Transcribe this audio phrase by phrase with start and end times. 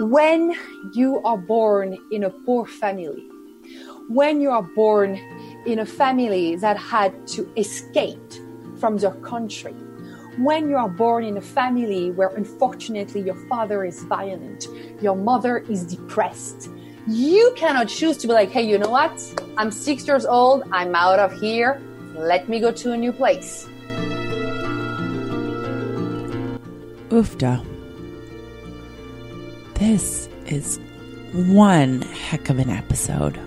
[0.00, 0.54] when
[0.92, 3.28] you are born in a poor family,
[4.08, 5.18] when you are born
[5.66, 8.32] in a family that had to escape
[8.78, 9.74] from their country,
[10.38, 14.68] when you are born in a family where unfortunately your father is violent,
[15.02, 16.70] your mother is depressed,
[17.08, 19.20] you cannot choose to be like, hey, you know what?
[19.56, 21.82] I'm six years old, I'm out of here,
[22.14, 23.66] let me go to a new place.
[27.08, 27.77] Oofda.
[29.78, 30.80] This is
[31.32, 33.38] one heck of an episode.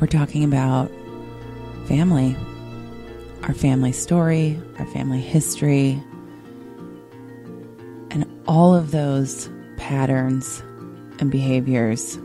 [0.00, 0.90] We're talking about
[1.86, 2.34] family,
[3.42, 6.02] our family story, our family history,
[8.10, 10.62] and all of those patterns
[11.18, 12.18] and behaviors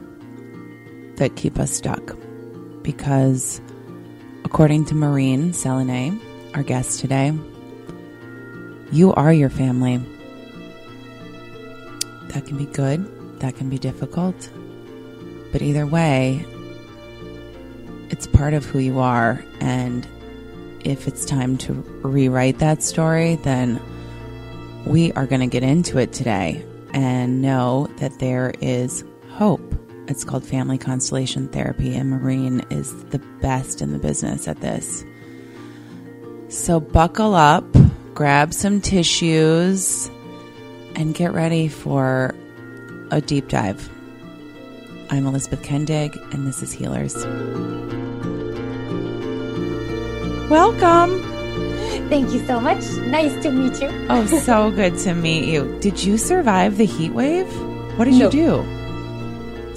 [1.17, 2.15] that keep us stuck.
[2.81, 3.59] Because,
[4.45, 6.17] according to Marine Selenee,
[6.55, 7.37] our guest today,
[8.93, 10.01] you are your family.
[12.33, 14.49] That can be good, that can be difficult,
[15.51, 16.45] but either way,
[18.09, 19.43] it's part of who you are.
[19.59, 20.07] And
[20.83, 23.79] if it's time to rewrite that story, then
[24.85, 29.75] we are going to get into it today and know that there is hope.
[30.07, 35.05] It's called family constellation therapy, and Marine is the best in the business at this.
[36.49, 37.65] So buckle up,
[38.13, 40.09] grab some tissues,
[40.95, 42.33] and get ready for
[43.11, 43.89] a deep dive.
[45.09, 47.15] I'm Elizabeth Kendig, and this is Healers.
[50.49, 51.21] Welcome.
[52.09, 52.83] Thank you so much.
[53.07, 53.89] Nice to meet you.
[54.09, 55.77] Oh, so good to meet you.
[55.79, 57.47] Did you survive the heat wave?
[57.97, 58.25] What did No.
[58.25, 58.63] you do?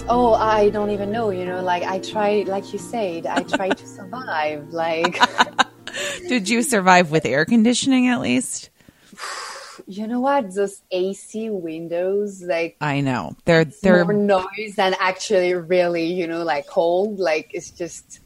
[0.08, 1.30] Oh, I don't even know.
[1.30, 4.68] You know, like I tried, like you said, I tried to survive.
[4.72, 5.18] Like,
[6.28, 8.70] Did you survive with air conditioning at least?
[9.86, 10.54] You know what?
[10.54, 13.36] Those AC windows, like, I know.
[13.44, 17.20] They're they're more noise than actually really, you know, like cold.
[17.20, 18.20] Like, it's just,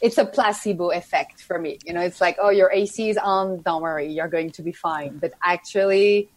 [0.00, 1.78] it's a placebo effect for me.
[1.84, 3.60] You know, it's like, oh, your AC is on.
[3.60, 5.18] Don't worry, you're going to be fine.
[5.18, 6.30] But actually,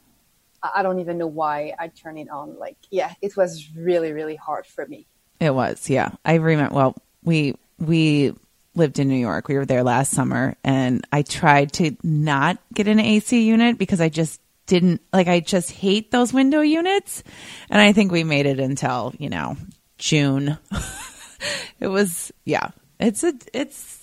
[0.62, 2.60] I I don't even know why I turn it on.
[2.60, 5.08] Like, yeah, it was really, really hard for me.
[5.40, 6.12] It was, yeah.
[6.26, 6.76] I remember.
[6.76, 8.34] Well, we we
[8.76, 9.48] lived in New York.
[9.48, 14.02] We were there last summer, and I tried to not get an AC unit because
[14.02, 15.28] I just didn't like.
[15.28, 17.24] I just hate those window units,
[17.70, 19.58] and I think we made it until you know
[19.98, 20.58] June.
[21.80, 22.70] it was, yeah.
[23.00, 23.98] It's a it's.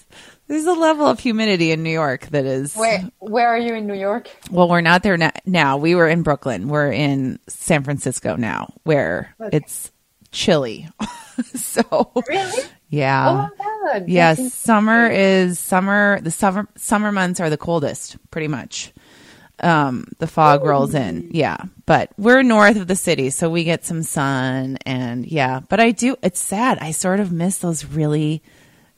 [0.48, 2.74] There's a level of humidity in New York that is.
[2.76, 4.30] Where, where are you in New York?
[4.50, 5.76] Well, we're not there na- now.
[5.76, 6.68] We were in Brooklyn.
[6.68, 9.56] We're in San Francisco now, where Okay.
[9.56, 9.90] it's
[10.30, 10.88] chilly.
[11.54, 12.62] so Really?
[12.90, 13.48] yeah.
[13.60, 14.04] oh!
[14.06, 16.20] Yes, summer is summer.
[16.20, 18.92] The summer summer months are the coldest, pretty much.
[19.60, 21.56] Um, the fog rolls in, yeah.
[21.86, 25.60] But we're north of the city, so we get some sun, and yeah.
[25.68, 26.16] But I do.
[26.22, 26.78] It's sad.
[26.80, 28.42] I sort of miss those really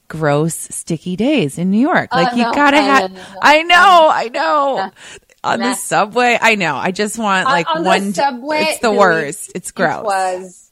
[0.09, 2.13] gross, sticky days in New York.
[2.13, 3.37] Like you no, gotta I know, have.
[3.41, 4.91] I know, I know.
[5.45, 6.75] On the subway, I know.
[6.75, 8.13] I just want like on the one.
[8.13, 9.53] subway, it's the no, worst.
[9.55, 10.05] It's It gross.
[10.05, 10.71] was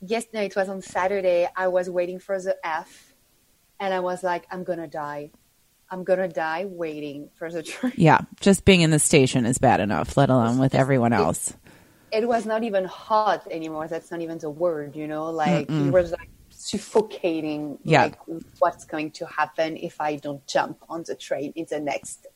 [0.00, 1.48] yes, no, it was on Saturday.
[1.56, 3.14] I was waiting for the F,
[3.78, 5.30] and I was like, I'm gonna die.
[5.90, 7.92] I'm gonna die waiting for the train.
[7.96, 11.54] yeah, just being in the station is bad enough, let alone with everyone else.
[12.12, 13.88] It was not even hot anymore.
[13.88, 15.30] That's not even the word, you know.
[15.30, 17.78] Like it was like suffocating.
[17.84, 18.04] Yeah.
[18.04, 18.18] Like
[18.58, 22.26] what's going to happen if I don't jump on the train in the next,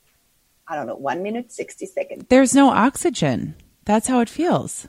[0.66, 2.24] I don't know, one minute sixty seconds.
[2.28, 3.54] there's no oxygen.
[3.84, 4.88] That's how it feels.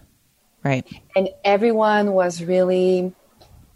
[0.62, 0.86] Right.
[1.16, 3.14] and everyone was really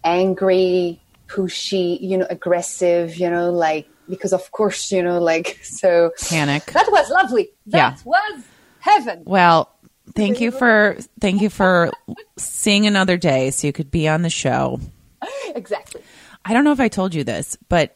[0.03, 6.11] angry, pushy, you know, aggressive, you know, like because of course, you know, like so
[6.29, 6.65] Panic.
[6.65, 7.49] that was lovely.
[7.67, 7.95] That Yeah.
[8.05, 8.43] was
[8.79, 9.23] heaven.
[9.25, 9.69] Well,
[10.15, 11.91] thank you for thank you for
[12.37, 14.79] seeing another day so you could be on the show.
[15.55, 16.01] Exactly.
[16.43, 17.95] I don't know if I told you this, but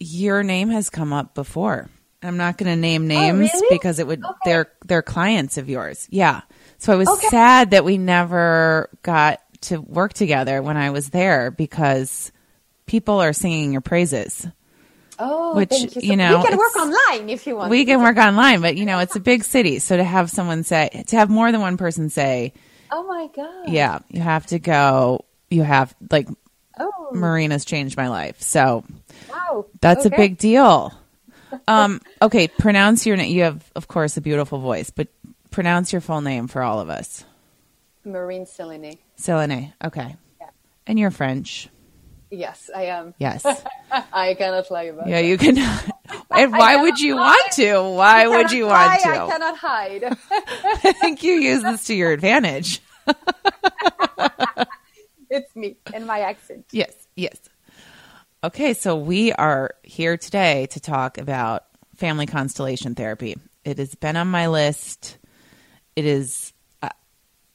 [0.00, 1.88] your name has come up before.
[2.22, 3.66] I'm not going to name oh, names really?
[3.76, 4.34] because it would Okay.
[4.44, 6.08] they're they're clients of yours.
[6.10, 6.40] Yeah.
[6.78, 7.28] So I was Okay.
[7.28, 12.32] sad that we never got to work together when I was there because
[12.86, 14.46] people are singing your praises.
[15.18, 16.00] Oh, Which, thank you.
[16.00, 17.70] So you know, we can work online if you want.
[17.70, 19.78] we can work online, but you know, it's a big city.
[19.78, 22.52] So to have someone say, to have more than one person say,
[22.90, 23.68] Oh my god.
[23.68, 26.28] yeah, you have to go, you have, like,
[26.78, 28.42] Oh Marina's changed my life.
[28.42, 28.84] So
[29.30, 29.66] wow.
[29.80, 30.92] that's a big deal.
[31.68, 33.32] Um, okay, pronounce your name.
[33.32, 35.06] You have, of course, a beautiful voice, but
[35.52, 37.24] pronounce your full name for all of us.
[38.04, 38.98] Marine Selenee.
[39.16, 39.72] Selenee.
[39.84, 40.16] Okay.
[40.40, 40.48] Yeah.
[40.88, 41.68] And you're French.
[42.34, 43.14] Yes, I am.
[43.18, 43.44] Yes.
[44.12, 45.26] I cannot lie about yeah, it.
[45.26, 45.56] you can.
[46.30, 47.80] And why would you want to?
[47.80, 49.22] Why would you want hide, to?
[49.22, 50.04] I cannot hide.
[50.82, 52.80] I think you use this to your advantage.
[55.30, 56.66] it's me and my accent.
[56.72, 57.38] Yes, yes.
[58.42, 61.64] Okay, so we are here today to talk about
[61.94, 63.36] family constellation therapy.
[63.64, 65.18] It has been on my list.
[65.94, 66.52] It is,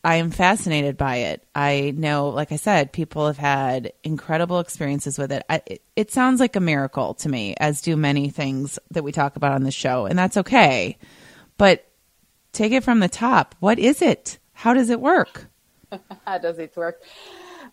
[0.04, 1.44] I am fascinated by it.
[1.54, 5.44] I know, like I said, people have had incredible experiences with it.
[5.50, 5.82] I, it.
[5.96, 9.52] It sounds like a miracle to me, as do many things that we talk about
[9.52, 10.98] on the show, and that's okay.
[11.58, 11.86] But
[12.54, 13.56] take it from the top.
[13.60, 14.40] What is it?
[14.54, 15.48] How does it work?
[16.26, 17.02] How does it work?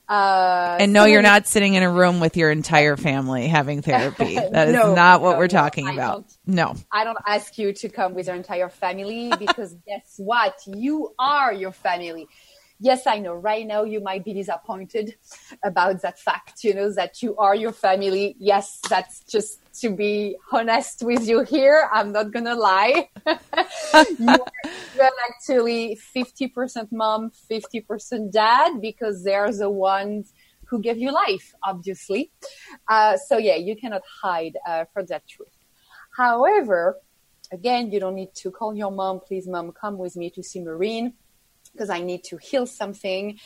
[0.09, 4.37] Uh, and no, you're not sitting in a room with your entire family having therapy.
[4.57, 6.25] That is no, not what no, we're talking no, about.
[6.47, 6.75] No.
[6.93, 10.55] I don't ask you to come with your entire family because guess what?
[10.67, 12.29] You are your family
[12.79, 15.17] yes, I know right now you might be disappointed
[15.63, 18.37] about that fact, you know, that you are your family.
[18.39, 21.89] Yes, that's just to be honest with you here.
[21.93, 23.09] I'm not going to lie.
[23.27, 24.39] you're,
[24.95, 30.33] you're actually 50% mom, 50% dad because they're the ones
[30.67, 32.33] who give you life, obviously.
[32.89, 35.49] Uh, so yeah, you cannot hide uh, from that truth.
[36.17, 36.97] However,
[37.53, 40.61] again, you don't need to call your mom, please mom, come with me to see
[40.61, 41.15] Marine
[41.77, 43.39] because I need to heal something.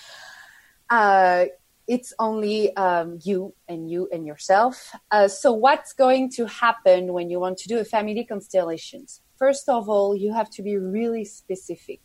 [0.88, 1.46] Uh,
[1.88, 4.94] it's only um, you and you and yourself.
[5.10, 9.20] Uh, so, what's going to happen when you want to do a family constellations?
[9.36, 12.00] First of all, you have to be really specific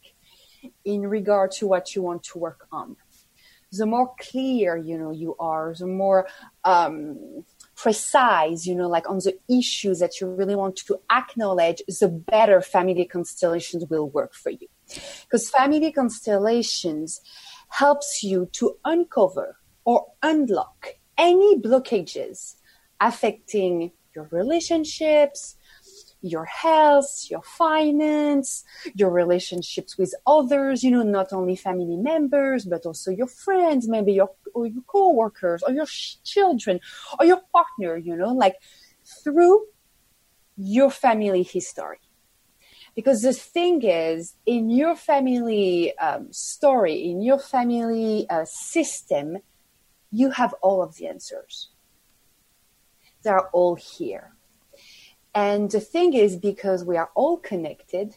[0.84, 2.96] in regard to what you want to work on.
[3.72, 6.28] The more clear you know you are, the more
[6.64, 7.44] um,
[7.76, 12.62] precise, you know, like on the issues that you really want to acknowledge, the better
[12.62, 14.68] family constellations will work for you.
[15.24, 17.22] Because family constellations
[17.70, 22.56] helps you to uncover or unlock any blockages
[23.00, 25.56] affecting your relationships,
[26.22, 28.64] your health, your finance,
[28.96, 34.14] your relationships with others, you know, not only family members, but also your friends, maybe
[34.14, 35.86] your, or your co-workers or your
[36.24, 36.80] children
[37.20, 38.56] or your partner, you know, like
[39.24, 39.66] through
[40.58, 42.00] your family history.
[42.96, 49.38] Because the thing is, in your family um, story, in your family uh, system,
[50.12, 51.70] you have all of the answers.
[53.24, 54.36] They're all here.
[55.34, 58.16] And the thing is, because we are all connected,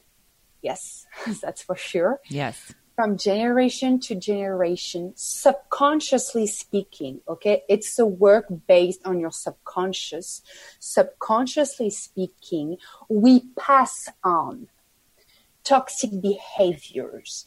[0.63, 1.07] yes,
[1.43, 2.21] that's for sure.
[2.29, 2.73] Yes.
[2.99, 7.63] From generation to generation, subconsciously speaking, okay?
[7.69, 10.43] It's a work based on your subconscious.
[10.81, 12.79] Subconsciously speaking,
[13.09, 14.67] we pass on
[15.63, 17.45] toxic behaviors,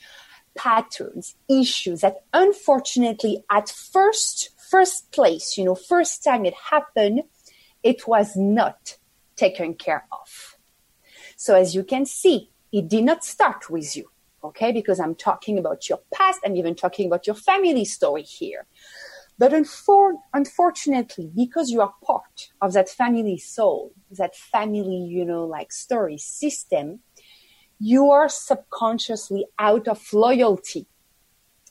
[0.55, 7.23] patterns, issues that unfortunately at first, first place, you know, first time it happened,
[7.83, 8.95] it was not
[9.35, 10.55] taken care of.
[11.35, 14.11] So as you can see, it did not start with you.
[14.43, 14.71] Okay.
[14.71, 16.39] Because I'm talking about your past.
[16.45, 18.65] I'm even talking about your family story here.
[19.37, 25.45] But unfor- unfortunately, because you are part of that family soul, that family, you know,
[25.45, 26.99] like story system,
[27.79, 30.85] you are subconsciously out of loyalty,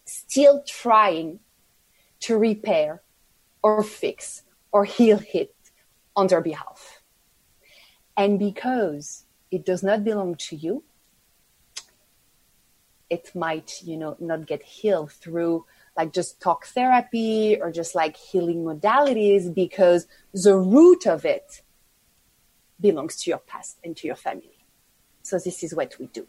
[0.04, 1.38] still trying
[2.20, 3.02] to repair
[3.62, 5.54] or fix or heal it
[6.16, 7.02] on their behalf.
[8.16, 10.82] And because it does not belong to you,
[13.10, 18.16] it might, you know, not get healed through like just talk therapy or just like
[18.16, 21.62] healing modalities because the root of it
[22.80, 24.64] belongs to your past and to your family.
[25.22, 26.26] So this is what we do.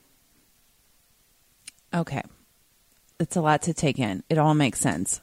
[1.94, 2.22] Okay.
[3.20, 4.24] It's a lot to take in.
[4.30, 5.22] It all makes sense.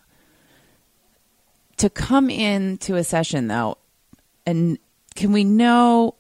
[1.78, 3.78] To come into a session though,
[4.46, 4.78] and
[5.14, 6.14] can we know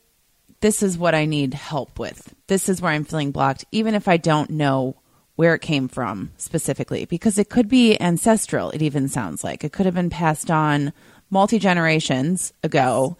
[0.60, 2.34] this is what I need help with?
[2.48, 4.96] This is where I'm feeling blocked, even if I don't know
[5.38, 9.62] where it came from specifically, because it could be ancestral, it even sounds like.
[9.62, 10.92] It could have been passed on
[11.30, 13.16] multi generations ago.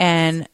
[0.00, 0.48] And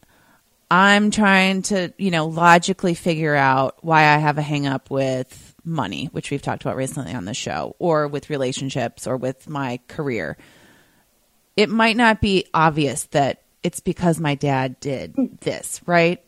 [0.69, 5.55] I'm trying to, you know, logically figure out why I have a hang up with
[5.65, 9.79] money, which we've talked about recently on the show, or with relationships or with my
[9.87, 10.37] career.
[11.57, 16.23] It might not be obvious that it's because my dad did this, right?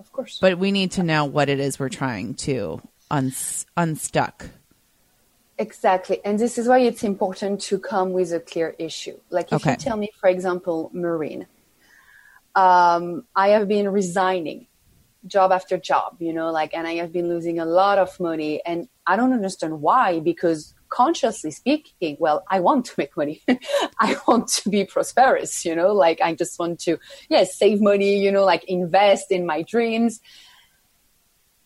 [0.00, 0.38] Of course.
[0.40, 3.32] But we need to know what it is we're trying to un-
[3.76, 4.46] unstuck.
[5.58, 6.22] Exactly.
[6.24, 9.18] And this is why it's important to come with a clear issue.
[9.30, 9.72] Like if okay.
[9.72, 11.46] you tell me, for example, Marine,
[12.54, 14.66] um, I have been resigning
[15.26, 18.62] job after job, you know, like, and I have been losing a lot of money
[18.64, 23.42] and I don't understand why because consciously speaking, well, I want to make money.
[23.98, 26.98] I want to be prosperous, you know, like I just want to,
[27.28, 30.20] yes, yeah, save money, you know, like invest in my dreams.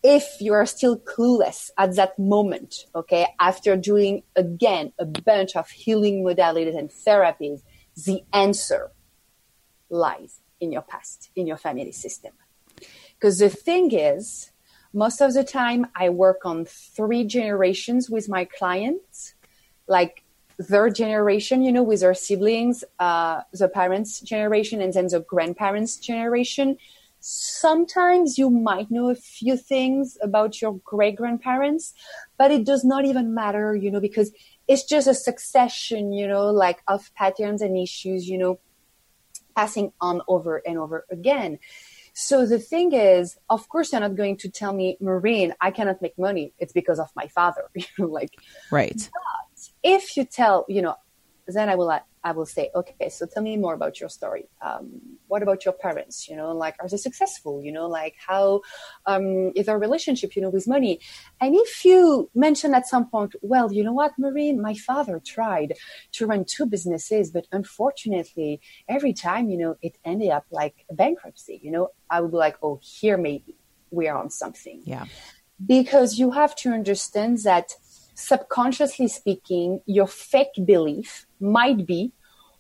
[0.02, 5.68] If you are still clueless at that moment, okay, after doing again a bunch of
[5.68, 7.62] healing modalities and therapies,
[8.06, 8.92] the answer
[9.90, 12.32] lies in your past, in your family system.
[13.14, 14.52] Because the thing is,
[14.92, 19.34] most of the time I work on three generations with my clients,
[19.86, 20.24] like
[20.58, 25.96] their generation, you know, with their siblings, uh, the parents' generation, and then the grandparents'
[25.96, 26.76] generation.
[27.20, 31.92] Sometimes you might know a few things about your great grandparents,
[32.38, 34.32] but it does not even matter, you know, because
[34.66, 38.58] it's just a succession, you know, like of patterns and issues, you know,
[39.54, 41.58] passing on over and over again.
[42.14, 46.02] So the thing is, of course, you're not going to tell me, Marine, I cannot
[46.02, 46.52] make money.
[46.58, 47.64] It's because of my father.
[47.74, 48.34] you know, like,
[48.70, 49.10] right.
[49.12, 50.96] But if you tell, you know,
[51.46, 51.90] then I will
[52.22, 54.48] I will say, okay, so tell me more about your story.
[54.60, 56.28] Um, what about your parents?
[56.28, 57.62] You know, like are they successful?
[57.62, 58.60] You know, like how
[59.06, 60.36] um, is their relationship?
[60.36, 61.00] You know, with money.
[61.40, 65.74] And if you mention at some point, well, you know what, Marine, my father tried
[66.12, 71.58] to run two businesses, but unfortunately, every time, you know, it ended up like bankruptcy.
[71.62, 73.56] You know, I would be like, oh, here maybe
[73.90, 74.82] we are on something.
[74.84, 75.06] Yeah.
[75.64, 77.72] Because you have to understand that
[78.14, 82.12] subconsciously speaking, your fake belief might be,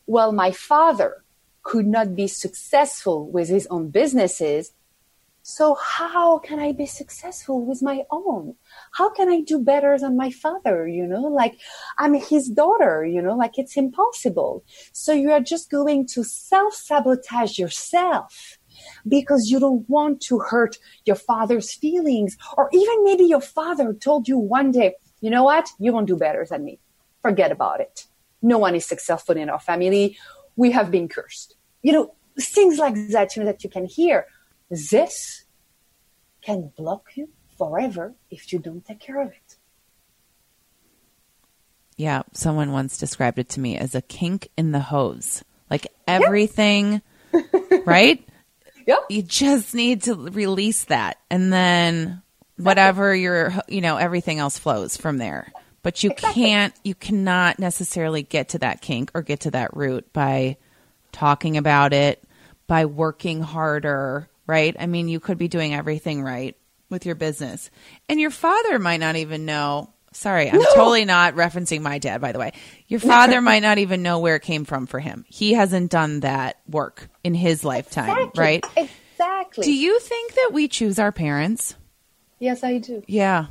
[0.06, 1.24] well, my father
[1.62, 4.72] could not be successful with his own businesses.
[5.42, 8.56] So how can I be successful with my own?
[8.92, 10.86] How can I do better than my father?
[10.86, 11.58] You know, like
[11.98, 14.64] I'm his daughter, you know, like it's impossible.
[14.92, 18.58] So you are just going to self sabotage yourself
[19.08, 22.36] because you don't want to hurt your father's feelings.
[22.56, 25.68] Or even maybe your father told you one day, you know what?
[25.78, 26.80] You won't do better than me.
[27.22, 28.06] Forget about it.
[28.42, 30.18] No one is successful in our family.
[30.56, 31.56] We have been cursed.
[31.82, 34.26] You know, things like that, you know, that you can hear.
[34.70, 35.44] This
[36.42, 37.28] can block you
[37.58, 39.56] forever if you don't take care of it.
[41.96, 45.44] Yeah, someone once described it to me as a kink in the hose.
[45.68, 47.02] Like everything,
[47.84, 48.26] right?
[48.86, 48.96] Yeah.
[49.10, 51.18] You just need to release that.
[51.30, 52.22] And then
[52.56, 55.52] whatever your you know everything else flows from there
[55.82, 56.42] but you exactly.
[56.42, 60.56] can't you cannot necessarily get to that kink or get to that root by
[61.12, 62.22] talking about it
[62.66, 66.56] by working harder right i mean you could be doing everything right
[66.88, 67.70] with your business
[68.08, 70.64] and your father might not even know sorry i'm no.
[70.74, 72.52] totally not referencing my dad by the way
[72.88, 76.20] your father might not even know where it came from for him he hasn't done
[76.20, 78.42] that work in his lifetime exactly.
[78.42, 81.74] right exactly do you think that we choose our parents
[82.40, 83.04] Yes, I do.
[83.06, 83.46] Yeah.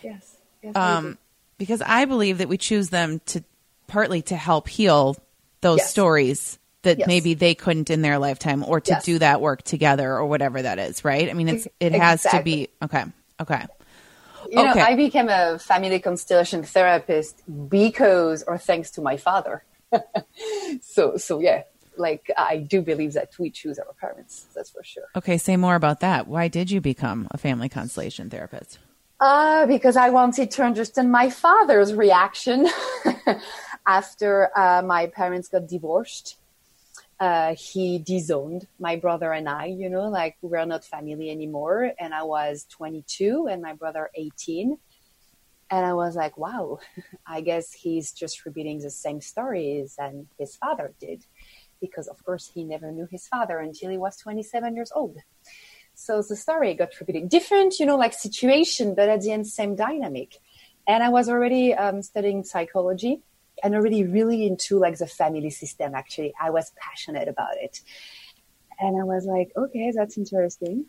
[0.00, 0.36] Yes.
[0.62, 1.18] yes um,
[1.58, 3.44] because I believe that we choose them to
[3.86, 5.16] partly to help heal
[5.60, 5.90] those yes.
[5.90, 7.06] stories that yes.
[7.06, 9.04] maybe they couldn't in their lifetime or to yes.
[9.04, 11.30] do that work together or whatever that is, right?
[11.30, 13.04] I mean, it's it has to be okay.
[13.40, 13.66] Okay.
[14.50, 14.78] You okay.
[14.80, 19.64] know, I became a family constellation therapist because or thanks to my father.
[20.80, 21.62] so so yeah,
[21.96, 24.46] like I do believe that we choose our parents.
[24.54, 25.04] That's for sure.
[25.14, 26.26] Okay, say more about that.
[26.26, 28.78] Why did you become a family constellation therapist?
[29.22, 32.66] Uh, because I wanted to understand my father's reaction
[33.86, 36.38] after uh, my parents got divorced.
[37.20, 41.92] Uh, he disowned my brother and I, you know, like we're not family anymore.
[42.00, 44.76] And I was 22 and my brother 18.
[45.70, 46.80] And I was like, wow,
[47.24, 51.24] I guess he's just repeating the same stories and his father did
[51.80, 55.16] because of course he never knew his father until he was 27 years old.
[55.94, 57.28] So the story got repeated.
[57.28, 60.38] Different, you know, like situation, but at the end, same dynamic.
[60.86, 63.20] And I was already um, studying psychology
[63.62, 65.94] and already really into like the family system.
[65.94, 67.80] Actually, I was passionate about it.
[68.80, 70.86] And I was like, okay, that's interesting.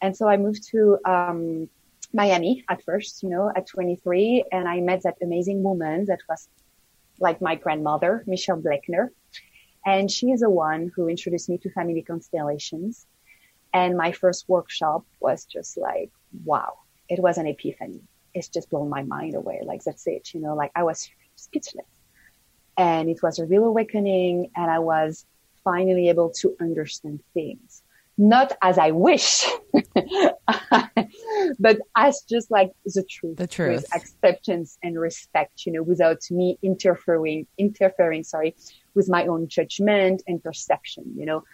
[0.00, 1.68] And so I moved to um,
[2.12, 6.48] Miami at first, you know, at 23, and I met that amazing woman that was
[7.18, 9.08] like my grandmother, Michelle Bleckner.
[9.84, 13.06] And she is the one who introduced me to family constellations.
[13.76, 16.10] And my first workshop was just like,
[16.46, 16.78] wow,
[17.10, 18.00] it was an epiphany.
[18.32, 19.60] It's just blown my mind away.
[19.62, 21.84] Like that's it, you know, like I was speechless.
[22.78, 25.26] And it was a real awakening and I was
[25.62, 27.82] finally able to understand things.
[28.16, 29.44] Not as I wish,
[31.58, 33.36] but as just like the truth.
[33.36, 33.82] The truth.
[33.82, 38.56] With acceptance and respect, you know, without me interfering, interfering, sorry,
[38.94, 41.44] with my own judgment and perception, you know,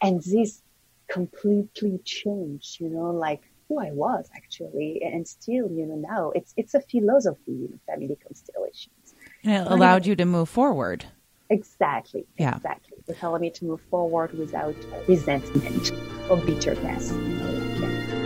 [0.00, 0.62] and this
[1.08, 6.52] completely changed, you know, like who I was actually, and still, you know, now it's
[6.56, 9.14] it's a philosophy, you know, family constellations.
[9.44, 11.04] And it allowed you to move forward.
[11.50, 12.26] Exactly.
[12.38, 12.56] Yeah.
[12.56, 12.98] Exactly.
[13.08, 15.92] It allowed me to move forward without resentment
[16.28, 17.12] or bitterness.
[17.12, 18.16] You know, like, yeah.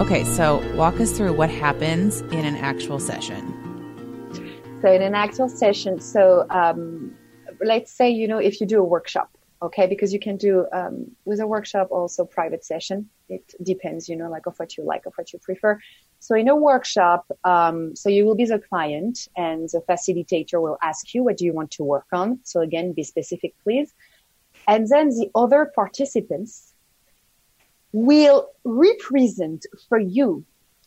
[0.00, 3.55] Okay, so walk us through what happens in an actual session.
[4.86, 7.12] So in an actual session, so um,
[7.60, 11.10] let's say you know if you do a workshop, okay, because you can do um,
[11.24, 13.10] with a workshop also private session.
[13.28, 15.80] It depends, you know, like of what you like, of what you prefer.
[16.20, 20.78] So in a workshop, um, so you will be the client, and the facilitator will
[20.80, 22.38] ask you what do you want to work on.
[22.44, 23.92] So again, be specific, please.
[24.68, 26.74] And then the other participants
[27.90, 30.44] will represent for you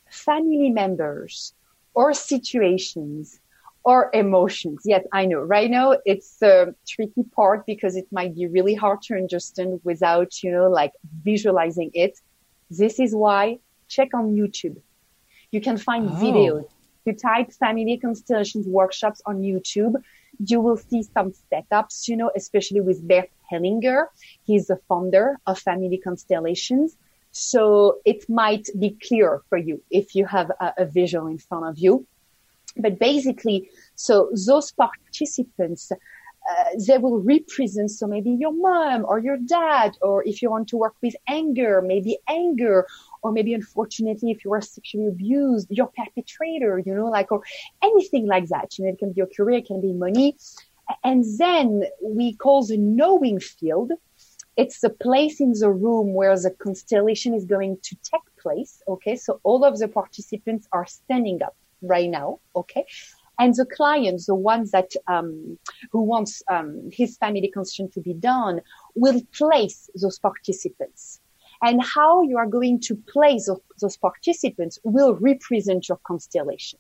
[0.10, 1.54] family members
[1.96, 3.42] or situations
[3.84, 4.82] or emotions.
[4.86, 5.40] Yes, I know.
[5.42, 10.44] Right now, it's a tricky part because it might be really hard to understand without,
[10.44, 10.92] you know, like
[11.24, 12.20] visualizing it.
[12.70, 14.78] This is why check on YouTube.
[15.52, 16.14] You can find Oh.
[16.14, 16.66] videos.
[17.06, 19.96] You type family constellations workshops on YouTube.
[20.46, 24.08] You will see some setups, you know, especially with Bert Hellinger.
[24.44, 26.96] He's the founder of Family Constellations.
[27.32, 31.66] So it might be clear for you if you have a, a visual in front
[31.66, 32.06] of you.
[32.78, 39.38] But basically, so those participants, uh, they will represent, so maybe your mom or your
[39.38, 42.86] dad, or if you want to work with anger, maybe anger,
[43.22, 47.42] or maybe unfortunately, if you were sexually abused, your perpetrator, you know, like, or
[47.84, 48.78] anything like that.
[48.78, 50.38] You know, it can be your career, it can be money.
[51.04, 53.92] And then we call the knowing field.
[54.58, 58.82] It's the place in the room where the constellation is going to take place.
[58.88, 59.16] Okay.
[59.16, 62.40] So all of the participants are standing up right now.
[62.56, 62.86] Okay.
[63.38, 65.58] And the clients, the ones that, um,
[65.92, 68.62] who wants, um, his family constellation to be done
[68.96, 71.22] will place those participants.
[71.62, 76.80] And how you are going to place those, those participants will represent your constellation.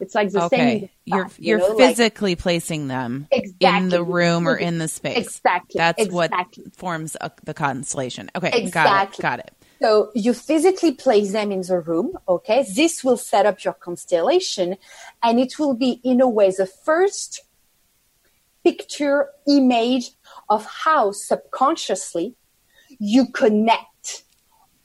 [0.00, 0.60] It's like the same.
[0.60, 3.26] Okay, the you're you you're know, like- physically placing them
[3.60, 5.16] in the room or in the space.
[5.16, 5.78] Exactly.
[5.78, 6.64] That's exactly.
[6.64, 8.30] what forms a, the constellation.
[8.36, 8.64] Okay, got it.
[8.64, 9.22] Exactly.
[9.22, 9.54] Got it.
[9.80, 12.18] So you physically place them in the room.
[12.28, 12.66] Okay.
[12.74, 14.76] This will set up your constellation
[15.22, 17.40] and it will be in a way the first
[18.62, 20.10] picture image
[20.50, 22.34] of how subconsciously
[22.98, 24.24] you connect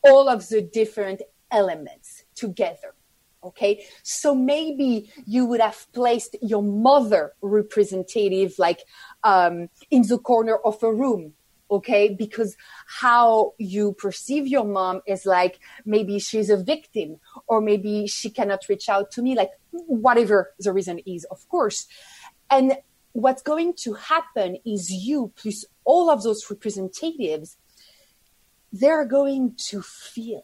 [0.01, 2.93] all of the different elements together.
[3.43, 3.85] Okay.
[4.01, 8.79] So maybe you would have placed your mother representative like,
[9.23, 11.33] um, in the corner of a room.
[11.75, 12.13] Okay.
[12.13, 12.55] Because
[12.87, 18.67] how you perceive your mom is like, maybe she's a victim or maybe she cannot
[18.69, 21.87] reach out to me, like whatever the reason is, of course.
[22.49, 22.77] And
[23.13, 27.57] what's going to happen is you plus all of those representatives,
[28.71, 30.43] they're going to feel,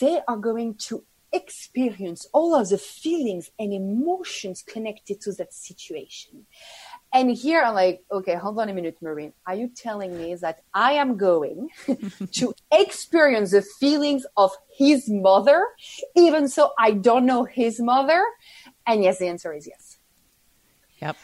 [0.00, 6.46] they are going to experience all of the feelings and emotions connected to that situation.
[7.14, 9.32] And here I'm like, okay, hold on a minute, Marine.
[9.46, 11.68] Are you telling me that I am going
[12.32, 15.64] to experience the feelings of his mother,
[16.16, 18.20] even so I don't know his mother?
[18.84, 19.98] And yes, the answer is yes.
[21.00, 21.16] Yep.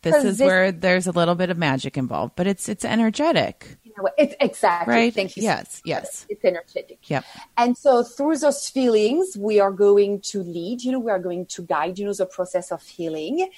[0.00, 3.76] This is this- where there's a little bit of magic involved, but it's it's energetic,
[4.18, 4.94] It's exactly.
[4.94, 5.14] right?
[5.14, 5.42] Thank you.
[5.42, 5.80] Yes.
[5.84, 6.26] Yes.
[6.28, 6.98] It's energetic.
[7.08, 7.24] Yep.
[7.56, 11.46] And so through those feelings, we are going to lead, you know, we are going
[11.46, 13.50] to guide, you know, the process of healing.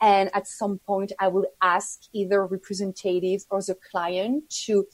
[0.00, 4.86] And at some point, I will ask either representatives or the client to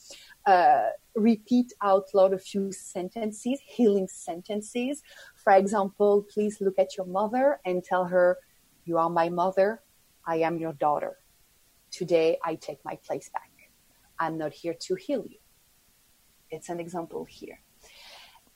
[0.45, 5.01] uh, repeat out loud a few sentences, healing sentences.
[5.35, 8.37] For example, please look at your mother and tell her,
[8.85, 9.81] you are my mother.
[10.25, 11.17] I am your daughter.
[11.91, 13.52] Today, I take my place back.
[14.19, 15.37] I'm not here to heal you.
[16.49, 17.59] It's an example here.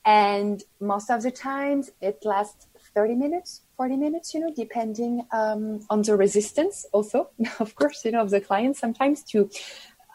[0.04, 5.80] And most of the times it lasts 30 minutes, 40 minutes, you know, depending um,
[5.90, 9.50] on the resistance also, of course, you know, of the client sometimes to,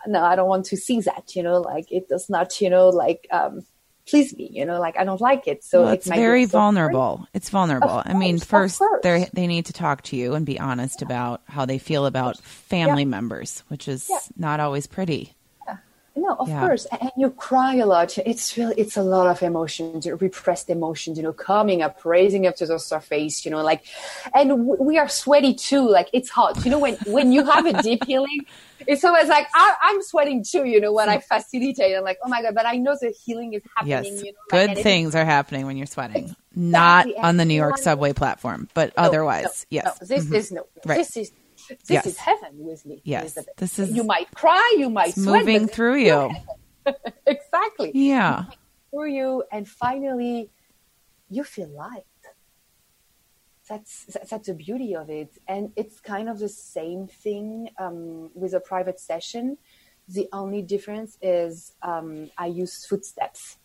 [0.07, 2.89] no, I don't want to see that, you know, like it does not, you know,
[2.89, 3.65] like, um,
[4.07, 5.63] please me, you know, like I don't like it.
[5.63, 7.27] So Well, it's be very vulnerable.
[7.33, 7.89] It's vulnerable.
[7.89, 11.41] Of I mean, first they they need to talk to you and be honest about
[11.47, 14.19] how they feel about family members, which is Yeah.
[14.37, 15.33] not always pretty.
[16.15, 16.59] No, of Yeah.
[16.59, 16.85] course.
[17.01, 18.15] And you cry a lot.
[18.19, 22.55] It's really, it's a lot of emotions, repressed emotions, you know, coming up, raising up
[22.57, 23.83] to the surface, you know, like,
[24.33, 25.89] and w- we are sweaty too.
[25.89, 26.63] Like it's hot.
[26.63, 28.45] You know, when, when you have a deep healing,
[28.85, 31.95] it's always like, I, I'm sweating too, you know, when I facilitate.
[31.97, 34.37] I'm like, oh my God, but I know the healing is happening, Yes, you know.
[34.49, 36.35] good it- things are happening when you're sweating.
[36.55, 39.85] Not on the New York subway platform, but No, otherwise, no, yes.
[40.01, 40.35] no, this Mhm.
[40.35, 40.67] is no.
[40.85, 40.97] Right.
[40.99, 41.31] This is
[41.67, 42.05] this Yes.
[42.05, 43.01] is heaven with me.
[43.03, 43.23] Yes.
[43.23, 43.55] Elizabeth.
[43.57, 46.31] This is you might cry, you might sweat, moving through you.
[47.25, 48.45] exactly Yeah.
[48.91, 50.49] through you, and finally,
[51.29, 52.05] you feel light.
[53.69, 58.53] That's that's the beauty of it, and it's kind of the same thing um, with
[58.53, 59.57] a private session.
[60.09, 63.57] The only difference is um, I use footsteps.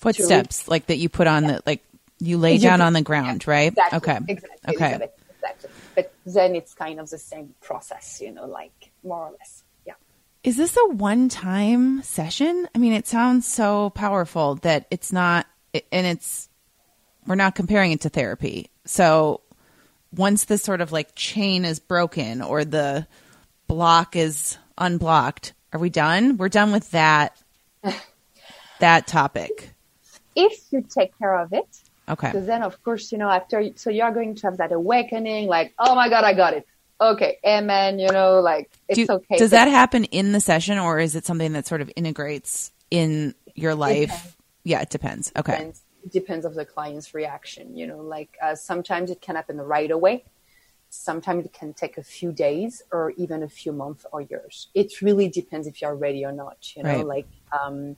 [0.00, 1.82] Footsteps like that you put on the like
[2.18, 3.72] you lay You down on the ground, right?
[3.72, 3.96] Exactly.
[3.96, 4.18] Okay.
[4.28, 4.76] Exactly.
[4.76, 5.08] Okay.
[5.30, 5.70] Exactly.
[5.94, 9.62] But then it's kind of the same process, you know, like more or less.
[9.86, 9.94] Yeah.
[10.42, 12.68] Is this a one time session?
[12.74, 15.46] I mean, it sounds so powerful that it's not,
[15.90, 16.48] and it's,
[17.26, 18.70] we're not comparing it to therapy.
[18.84, 19.42] So
[20.14, 23.06] once this sort of like chain is broken or the
[23.66, 26.36] block is unblocked, are we done?
[26.36, 27.36] We're done with that,
[28.80, 29.70] that topic.
[30.34, 31.66] If you take care of it,
[32.12, 32.32] Okay.
[32.32, 35.72] So then, of course, you know, after, so you're going to have that awakening, like,
[35.78, 36.66] oh my God, I got it.
[37.00, 37.38] Okay.
[37.46, 37.98] Amen.
[37.98, 39.38] You know, like, it's Do- okay.
[39.38, 43.34] Does that happen in the session or is it something that sort of integrates in
[43.54, 44.10] your life?
[44.10, 44.36] depends.
[44.64, 45.32] Yeah, it depends.
[45.36, 45.52] Okay.
[45.52, 49.56] depends, it depends of the client's reaction, you know, like, uh, sometimes it can happen
[49.60, 50.24] right away.
[50.90, 54.68] Sometimes it can take a few days or even a few months or years.
[54.74, 57.06] It really depends if you're ready or not, you know, Right.
[57.06, 57.26] like,
[57.58, 57.96] um,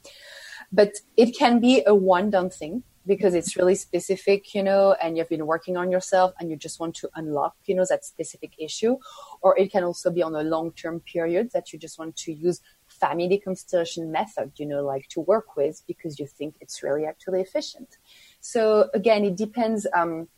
[0.73, 5.17] but it can be a one done thing because it's really specific, you know, and
[5.17, 8.53] you've been working on yourself and you just want to unlock, you know, that specific
[8.59, 8.97] issue.
[9.43, 12.33] Or it can also be on a long term period that you just want to
[12.33, 17.05] use family constellation method, you know, like to work with because you think it's really
[17.05, 17.99] actually efficient.
[18.41, 20.29] So again, it depends um,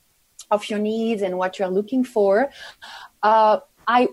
[0.50, 2.50] of your needs and what you're looking for.
[3.22, 4.08] Uh, I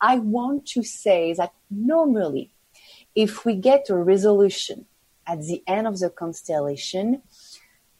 [0.00, 2.50] I want to say that normally,
[3.14, 4.86] if we get a resolution
[5.26, 7.22] at the end of the constellation,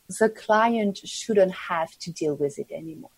[0.09, 3.11] the client shouldn't have to deal with it anymore.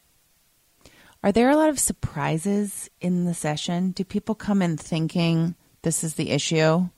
[1.22, 3.90] Are there a lot of surprises in the session?
[3.90, 6.88] Do people come in thinking this is the issue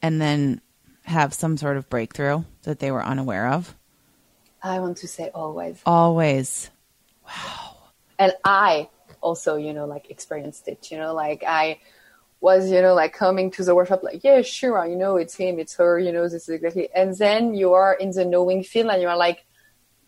[0.00, 0.60] and then
[1.04, 3.74] have some sort of breakthrough that they were unaware of?
[4.62, 5.80] I want to say always.
[5.84, 6.70] Always.
[7.26, 7.76] Wow.
[8.18, 8.88] And I
[9.20, 11.80] also, you know, like experienced it, you know, like I
[12.44, 15.58] was, you know, like coming to the workshop, like, yeah, sure, you know it's him,
[15.58, 18.90] it's her, you know, this is exactly, and then you are in the knowing field
[18.90, 19.46] and you are like,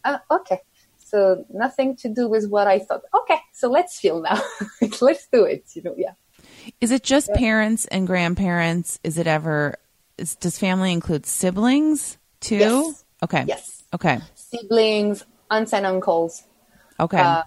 [0.04, 0.60] ah, okay,
[0.98, 3.02] so nothing to do with what I thought.
[3.22, 4.38] Okay, so let's feel now.
[5.00, 6.12] let's do it, you know, yeah.
[6.80, 9.00] Is it just parents and grandparents?
[9.02, 9.76] Is it ever,
[10.18, 12.56] is, does family include siblings too?
[12.56, 13.04] Yes.
[13.22, 13.44] Okay.
[13.48, 13.82] Yes.
[13.94, 14.20] Okay.
[14.34, 16.44] Siblings, aunts and uncles.
[17.00, 17.18] Okay.
[17.18, 17.44] Uh,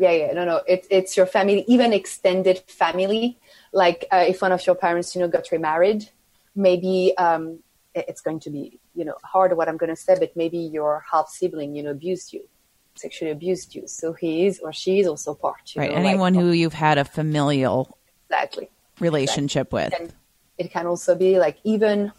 [0.00, 0.32] yeah, yeah.
[0.32, 0.62] No, no.
[0.66, 3.38] It's it's your family, even extended family.
[3.72, 6.08] Like uh, if one of your parents, you know, got remarried,
[6.56, 7.58] maybe um,
[7.94, 11.04] it's going to be, you know, hard what I'm going to say, but maybe your
[11.12, 12.48] half sibling, you know, abused you,
[12.94, 13.86] sexually abused you.
[13.86, 15.74] So he is or she is also part.
[15.74, 15.90] You right.
[15.90, 17.98] know, like- Anyone who you've had a familial
[18.30, 18.70] exactly.
[19.00, 19.92] relationship with.
[20.00, 20.14] And
[20.56, 22.12] it can also be like even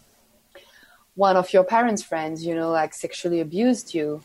[1.16, 4.22] one of your parents' friends, you know, like sexually abused you.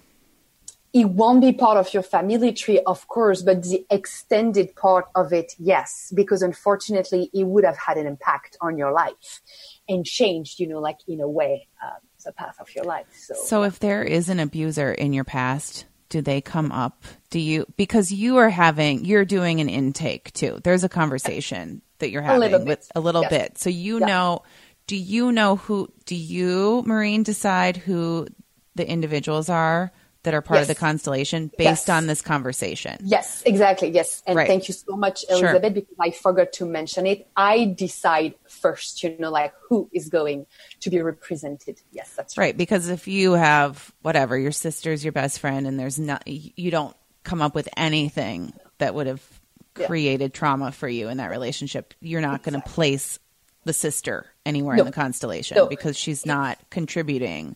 [0.97, 5.31] It won't be part of your family tree, of course, but the extended part of
[5.31, 9.41] it, yes, because unfortunately, it would have had an impact on your life
[9.87, 13.05] and changed, you know, like in a way, um, the path of your life.
[13.11, 17.03] So, So if there is an abuser in your past, do they come up?
[17.29, 20.59] Do you because you are having you're doing an intake too.
[20.63, 22.65] There's a conversation that you're having bit.
[22.65, 23.29] with a little Yes.
[23.29, 23.57] bit.
[23.59, 24.07] So you Yeah.
[24.07, 24.43] know
[24.87, 28.27] do you know who do you, Marine, decide who
[28.75, 29.91] the individuals are
[30.27, 31.89] that are part of the constellation based Yes.
[31.89, 32.97] on this conversation?
[33.01, 33.87] Yes, exactly.
[33.89, 34.21] Yes.
[34.27, 34.45] And Right.
[34.45, 35.51] thank you so much, Sure.
[35.51, 37.27] Elizabeth, because I forgot to mention it.
[37.37, 40.45] I decide first, you know, like who is going
[40.81, 41.79] to be represented.
[41.93, 42.47] Yes, that's right.
[42.47, 46.71] Right, because if you have whatever, your sister's your best friend and there's not you
[46.71, 49.21] don't come up with anything that would have
[49.79, 49.87] Yeah.
[49.87, 53.17] created trauma for you in that relationship, you're not going to place
[53.63, 54.81] the sister anywhere No.
[54.81, 55.67] in the constellation No.
[55.67, 57.55] because she's not contributing.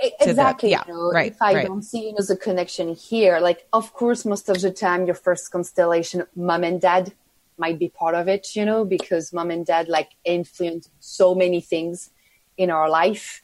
[0.00, 0.70] The- Exactly.
[0.70, 1.66] yeah, you know, right, if I right.
[1.66, 5.14] don't see, you know, the connection here, like, of course, most of the time, your
[5.14, 7.12] first constellation, mom and dad
[7.56, 11.60] might be part of it, you know, because mom and dad like influence so many
[11.60, 12.10] things
[12.56, 13.42] in our life.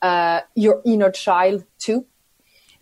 [0.00, 2.04] Uh, your inner child too,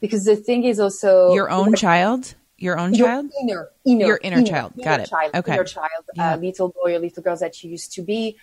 [0.00, 2.34] because the thing is also Your own child?
[2.56, 3.30] Your own your child?
[3.42, 4.72] inner, inner, Your inner child.
[4.82, 5.10] Got it.
[5.10, 5.52] Child, Okay.
[5.52, 6.32] Inner child, Yeah.
[6.32, 8.38] uh, little boy or little girl that you used to be.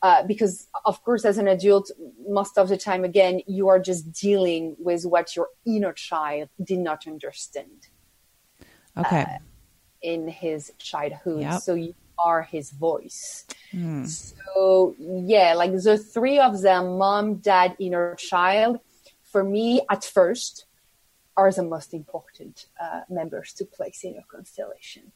[0.00, 1.90] Uh, because of course, as an adult,
[2.28, 6.78] most of the time, again, you are just dealing with what your inner child did
[6.78, 7.88] not understand
[8.96, 9.26] Okay.
[10.02, 11.42] in his childhood.
[11.42, 11.60] Yep.
[11.62, 13.46] So you are his voice.
[13.72, 14.04] Hmm.
[14.04, 18.78] So yeah, like the three of them, mom, dad, inner child,
[19.22, 20.66] for me at first
[21.36, 25.12] are the most important uh, members to place in your constellation.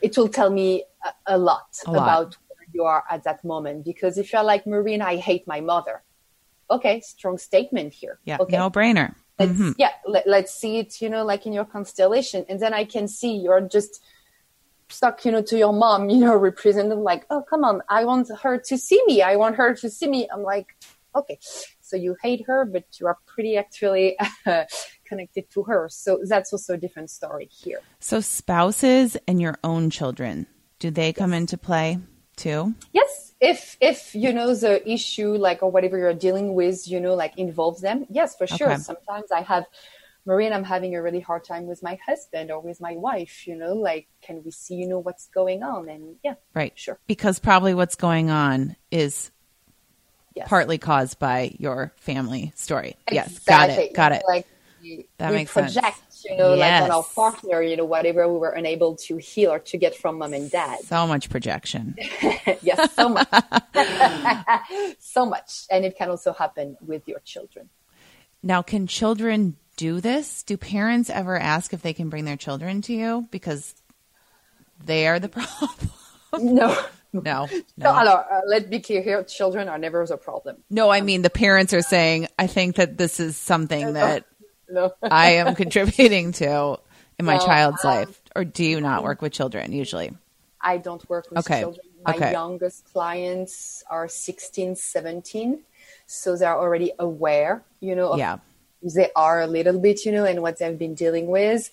[0.00, 2.43] it will tell me a, a lot A about where
[2.74, 3.84] you are at that moment.
[3.84, 6.02] Because if you're like Marine, I hate my mother.
[6.70, 8.18] Okay, strong statement here.
[8.24, 8.56] Yeah, Okay.
[8.56, 9.14] no brainer.
[9.38, 9.70] Let's, Mm-hmm.
[9.78, 12.44] Yeah, let, let's see it, you know, like in your constellation.
[12.48, 14.00] And then I can see you're just
[14.88, 18.30] stuck, you know, to your mom, you know, represented like, oh, come on, I want
[18.42, 19.22] her to see me.
[19.22, 20.28] I want her to see me.
[20.32, 20.76] I'm like,
[21.14, 21.38] okay.
[21.80, 24.16] So you hate her, but you are pretty actually
[25.04, 25.88] connected to her.
[25.90, 27.80] So that's also a different story here.
[28.00, 30.46] So spouses and your own children,
[30.78, 31.98] do they come into play
[32.36, 32.74] too?
[32.92, 37.14] Yes, if if you know the issue like or whatever you're dealing with, you know,
[37.14, 38.06] like involves them.
[38.10, 38.72] Yes, for sure.
[38.72, 38.80] Okay.
[38.80, 39.66] Sometimes I have
[40.26, 43.46] Marie and I'm having a really hard time with my husband or with my wife,
[43.46, 45.88] you know, like can we see, you know, what's going on?
[45.88, 46.72] And yeah, Right.
[46.76, 46.98] Sure.
[47.06, 49.30] Because probably what's going on is
[50.34, 50.48] yes.
[50.48, 52.96] partly caused by your family story.
[53.10, 53.38] Yes.
[53.40, 53.94] Got it.
[53.94, 54.22] Got it.
[54.26, 54.46] Like
[54.80, 55.76] we, That we makes sense.
[56.24, 59.58] You know, like on our partner, you know, whatever we were unable to heal or
[59.58, 60.80] to get from mom and dad.
[60.84, 61.96] So much projection.
[62.62, 63.28] yes, so much.
[64.98, 65.64] so much.
[65.70, 67.68] And it can also happen with your children.
[68.42, 70.42] Now, can children do this?
[70.42, 73.74] Do parents ever ask if they can bring their children to you because
[74.84, 75.90] they are the problem?
[76.38, 76.68] No.
[76.68, 76.84] no.
[77.14, 77.90] No, No.
[77.94, 79.22] alors, uh, let's be clear here.
[79.22, 80.56] Children are never the problem.
[80.68, 84.24] No, I mean the parents are saying, I think that this is something that
[84.68, 84.92] No.
[85.10, 86.78] I am contributing to
[87.18, 88.20] in my No, child's um, life.
[88.36, 90.12] Or do you not work with children usually?
[90.60, 91.60] I don't work with Okay.
[91.60, 91.86] children.
[92.04, 92.30] My Okay.
[92.32, 95.64] youngest clients are 16, 17.
[96.06, 98.38] So they're already aware, you know, of Yeah.
[98.82, 101.70] they are a little bit, you know, and what they've been dealing with.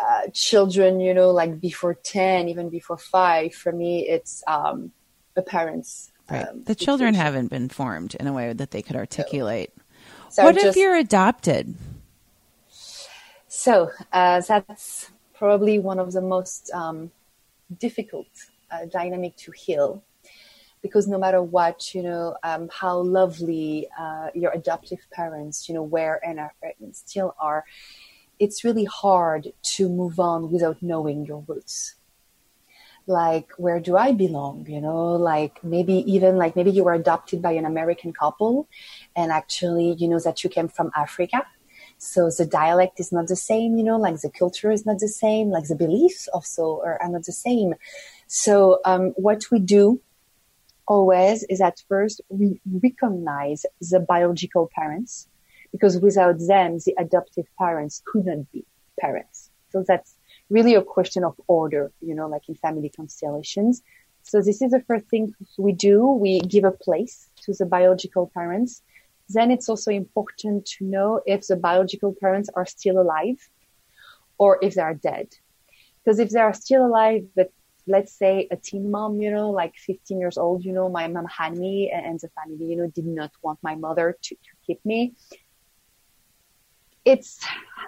[0.00, 4.92] Uh, children, you know, like before 10, even before five, for me, it's um,
[5.34, 6.10] the parents.
[6.30, 6.46] Right.
[6.48, 9.72] um, the children haven't been formed in a way that they could articulate.
[10.30, 11.74] So what if you're adopted?
[13.62, 17.12] So uh, that's probably one of the most um,
[17.78, 18.26] difficult
[18.72, 20.02] uh, dynamic to heal,
[20.82, 25.84] because no matter what, you know, um, how lovely uh, your adoptive parents, you know,
[25.84, 27.64] were and, are, and still are,
[28.40, 31.94] it's really hard to move on without knowing your roots.
[33.06, 34.66] Like, where do I belong?
[34.68, 38.66] You know, like maybe even like maybe you were adopted by an American couple,
[39.14, 41.46] and actually, you know, that you came from Africa
[42.04, 45.06] so the dialect is not the same you know like the culture is not the
[45.06, 47.74] same like the beliefs also are, are not the same.
[48.26, 50.00] So um, what we do
[50.88, 55.28] always is at first we recognize the biological parents
[55.70, 58.64] because without them the adoptive parents could not be
[58.98, 59.50] parents.
[59.70, 60.16] So that's
[60.50, 63.80] really a question of order you know like in family constellations.
[64.24, 66.04] So this is the first thing we do.
[66.04, 68.82] We give a place to the biological parents
[69.32, 73.38] then it's also important to know if the biological parents are still alive
[74.38, 75.28] or if they are dead.
[76.04, 77.52] Because if they are still alive, but
[77.86, 81.26] let's say a teen mom, you know, like 15 years old, you know, my mom
[81.26, 84.84] had me and the family, you know, did not want my mother to, to keep
[84.84, 85.14] me.
[87.04, 87.40] It's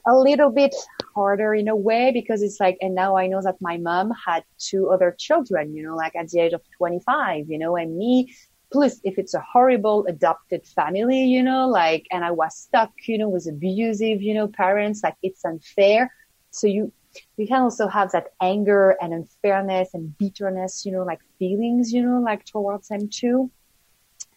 [0.06, 0.74] a little bit
[1.14, 4.42] harder in a way because it's like, and now I know that my mom had
[4.58, 8.34] two other children, you know, like at the age of 25, you know, and me
[8.74, 13.16] plus if it's a horrible adopted family, you know, like, and I was stuck, you
[13.16, 16.12] know, with abusive, you know, parents, like it's unfair.
[16.50, 16.92] So you,
[17.36, 22.02] you can also have that anger and unfairness and bitterness, you know, like feelings, you
[22.02, 23.48] know, like towards them too.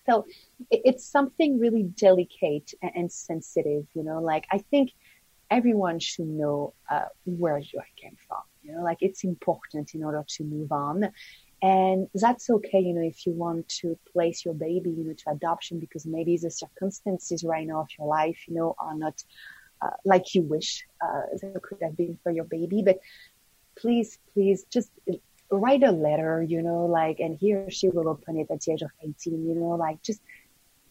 [0.06, 0.28] So
[0.70, 4.92] it, it's something really delicate and, and sensitive, you know, like I think
[5.50, 10.24] everyone should know, uh, where you came from, you know, like it's important in order
[10.36, 11.10] to move on.
[11.62, 15.32] And that's okay, you know, if you want to place your baby, you know, to
[15.32, 19.24] adoption because maybe the circumstances right now of your life, you know, are not
[19.82, 22.84] uh, like you wish uh, they could have been for your baby.
[22.84, 23.00] But
[23.76, 24.92] please, please just
[25.50, 28.74] write a letter, you know, like, and he or she will open it at the
[28.74, 30.22] age of 18, you know, like just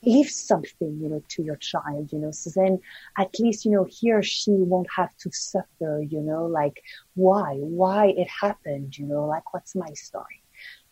[0.03, 2.81] leave something, you know, to your child, you know, so then
[3.19, 6.83] at least, you know, he or she won't have to suffer, you know, like
[7.15, 10.43] why, why it happened, you know, like what's my story?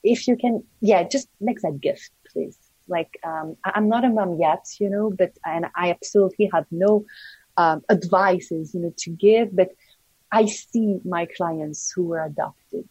[0.05, 2.57] If you can, yeah, just make that gift, please.
[2.87, 7.07] Like, um, I'm not a mom yet, you know, but, and I absolutely have no,
[7.57, 9.71] um, advices, you know, to give, but
[10.31, 12.89] I see my clients who were adopted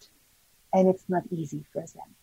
[0.74, 2.16] and it's not easy for them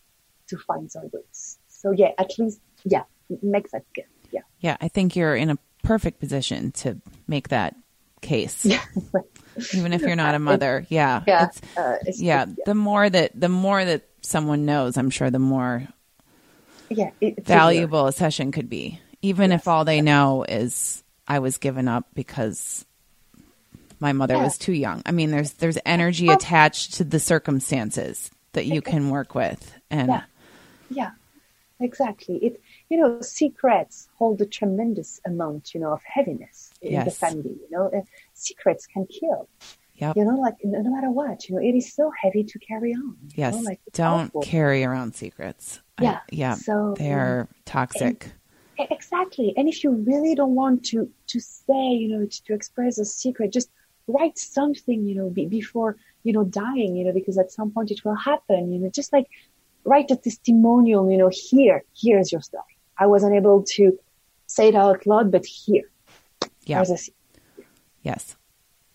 [0.47, 1.59] to find their roots.
[1.69, 3.03] So yeah, at least, yeah,
[3.41, 4.09] make that gift.
[4.31, 4.41] Yeah.
[4.59, 7.75] Yeah, I think you're in a perfect position to make that
[8.21, 8.65] case.
[8.65, 8.83] Yeah.
[9.73, 10.85] Even if you're not a mother.
[10.89, 11.23] Yeah.
[11.27, 11.47] Yeah.
[11.47, 15.39] It's, Uh, it's, yeah, the more that the more that someone knows, I'm sure the
[15.39, 15.87] more
[16.89, 17.11] yeah.
[17.41, 18.99] valuable a session could be.
[19.21, 22.85] Even if all they know is I was given up because
[23.99, 24.43] my mother Yeah.
[24.43, 25.01] was too young.
[25.05, 30.09] I mean, there's there's energy attached to the circumstances that you can work with, and
[30.09, 30.23] Yeah.
[30.89, 31.11] Yeah,
[31.79, 32.37] exactly.
[32.37, 37.51] It you know secrets hold a tremendous amount you know of heaviness in the family.
[37.61, 38.01] You know, Uh,
[38.33, 39.47] secrets can kill.
[40.01, 40.17] Yep.
[40.17, 43.15] You know, like no, matter what, you know, it is so heavy to carry on.
[43.35, 45.79] yes, know, like, don't carry around secrets.
[45.99, 48.31] I- Yeah, yeah, so, they are toxic.
[48.79, 49.53] E- Exactly.
[49.57, 53.05] And if you really don't want to to say, you know, to, to express a
[53.05, 53.69] secret, just
[54.07, 57.91] write something, you know, be, before you know dying, you know, because at some point
[57.91, 58.71] it will happen.
[58.73, 59.27] You know, just like
[59.85, 61.11] write a testimonial.
[61.11, 62.73] You know, here, here's your story.
[62.97, 63.99] I wasn't able to
[64.47, 65.87] say it out loud, but here,
[66.65, 66.83] yeah,
[68.01, 68.35] yes.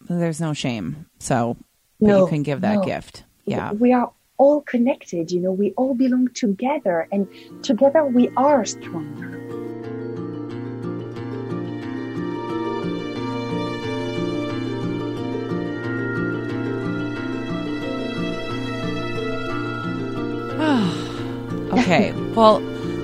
[0.09, 1.57] There's no shame, so
[2.01, 2.85] No, you can give that no.
[2.85, 3.25] gift.
[3.45, 5.31] Yeah, we are all connected.
[5.31, 7.29] You know, we all belong together, and
[7.63, 9.33] together we are stronger.
[21.73, 22.13] okay.
[22.35, 22.61] well,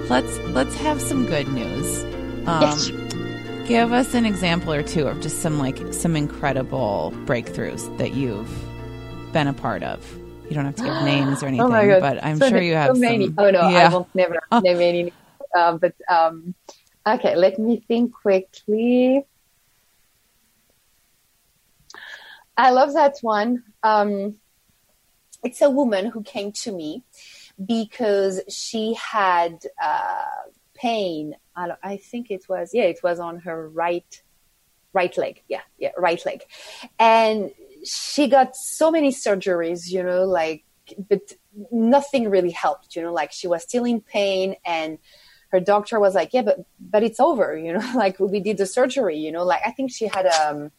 [0.08, 2.02] let's let's have some good news.
[2.46, 2.90] Um, Yes.
[3.72, 8.50] Give us an example or two of just some like some incredible breakthroughs that you've
[9.32, 10.04] been a part of.
[10.46, 12.00] You don't have to give names or anything, Oh my god!
[12.02, 13.28] but I'm So sure you have so many.
[13.28, 13.36] some.
[13.38, 13.88] Oh no, yeah.
[13.88, 15.12] I won't never name any.
[15.56, 16.54] Uh, but um,
[17.06, 19.24] okay, let me think quickly.
[22.54, 23.62] I love that one.
[23.82, 24.36] Um,
[25.42, 27.04] it's a woman who came to me
[27.64, 30.24] because she had uh,
[30.82, 31.36] pain.
[31.54, 34.22] I, think it was yeah, it was on her right
[34.92, 35.42] right leg.
[35.48, 36.42] Yeah, yeah, right leg,
[36.98, 37.52] and
[37.84, 39.80] she got so many surgeries.
[39.86, 40.64] You know, like
[41.08, 41.34] but
[41.70, 42.96] nothing really helped.
[42.96, 44.98] You know, like she was still in pain and.
[45.52, 47.86] Her doctor was like, "Yeah, but but it's over, you know.
[47.94, 49.44] Like we did the surgery, you know.
[49.44, 50.70] Like I think she had um,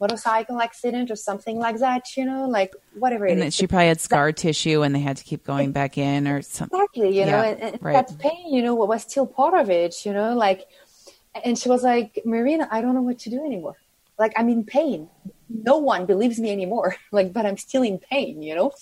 [0.00, 3.46] motorcycle accident or something like that, you know, like whatever it and is.
[3.46, 6.42] that she probably had scar tissue, and they had to keep going back in or
[6.42, 6.78] something.
[6.78, 7.92] Exactly, you know, Yeah, and, and right.
[7.94, 10.66] that pain, you know, was still part of it, you know, like,
[11.44, 13.76] and she was like, Marina, I don't know what to do anymore.
[14.18, 15.08] Like, I'm in pain.
[15.48, 16.96] No one believes me anymore.
[17.12, 18.72] Like, but I'm still in pain, you know?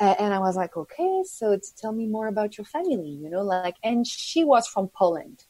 [0.00, 3.28] Uh, and I was like, okay, so it's, tell me more about your family, you
[3.28, 5.44] know, like, and she was from Poland,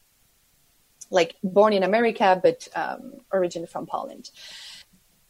[1.10, 4.30] like born in America, but um, originally from Poland.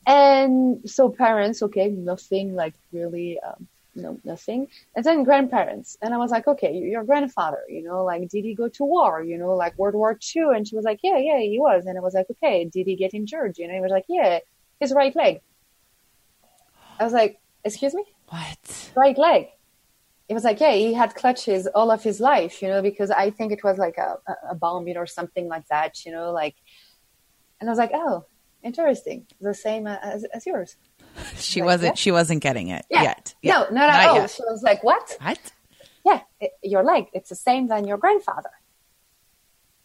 [0.07, 4.69] And so parents, okay, nothing like really, um, no, nothing.
[4.97, 5.99] And then grandparents.
[6.01, 9.23] And I was like, okay, your grandfather, you know, like, did he go to war,
[9.23, 10.45] you know, like World War II?
[10.55, 11.85] And she was like, yeah, yeah, he was.
[11.87, 13.59] And I was like, okay, did he get injured?
[13.59, 14.39] You know, he was like, yeah,
[14.81, 15.41] his right leg.
[16.99, 18.05] I was like, excuse me?
[18.29, 18.91] What?
[18.95, 19.49] right leg.
[20.29, 23.31] It was like, yeah, he had clutches all of his life, you know, because I
[23.31, 26.33] think it was like a, a- a bomb, you or something like that, you know,
[26.33, 26.55] like,
[27.61, 28.27] and I was like, oh,
[28.63, 29.27] interesting.
[29.41, 30.77] The same as, as yours.
[31.37, 31.93] She Like wasn't.
[31.95, 31.99] that?
[31.99, 33.03] She wasn't getting it Yeah.
[33.03, 33.35] yet.
[33.43, 34.17] No, not at Not all.
[34.17, 34.31] yet.
[34.31, 35.17] She was like, what?
[35.21, 35.41] What?
[36.05, 38.51] Yeah, it, your leg, it's the same than your grandfather.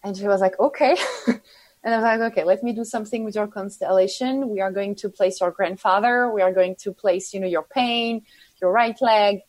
[0.03, 0.97] And she was like, okay.
[1.27, 4.49] and I was like, okay, let me do something with your constellation.
[4.49, 6.29] We are going to place your grandfather.
[6.31, 8.23] We are going to place, you know, your pain,
[8.61, 9.39] your right leg.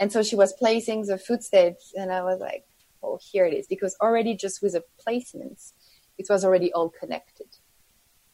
[0.00, 2.64] And so she was placing the footsteps and I was like,
[3.02, 3.66] oh, here it is.
[3.66, 5.72] Because already just with the placements,
[6.18, 7.46] it was already all connected.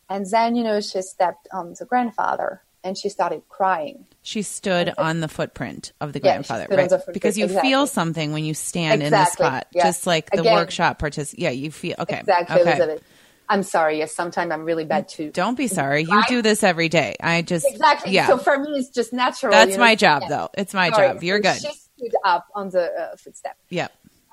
[0.08, 4.06] And then, you know, she stepped on the grandfather and she started crying.
[4.22, 6.88] She stood on the footprint of the Yeah, grandfather, right?
[6.88, 7.70] the because you exactly.
[7.70, 9.84] feel something when you stand in the spot, yeah.
[9.84, 11.40] just like the Again- workshop participant.
[11.42, 12.20] Yeah, you feel okay.
[12.20, 12.70] Exactly, okay.
[12.76, 13.02] Elizabeth.
[13.50, 13.98] I'm sorry.
[13.98, 15.32] Yes, sometimes I'm really bad too.
[15.32, 16.04] Don't be sorry.
[16.04, 17.16] You do this every day.
[17.20, 18.12] I just Exactly.
[18.12, 19.50] Yeah, So for me, it's just natural.
[19.50, 19.82] that's you know?
[19.84, 20.28] my job, Yeah.
[20.28, 20.48] though.
[20.56, 21.08] It's my Sorry.
[21.08, 21.22] job.
[21.24, 21.60] You're So good.
[21.60, 23.88] She stood up on the uh, footstep Yeah.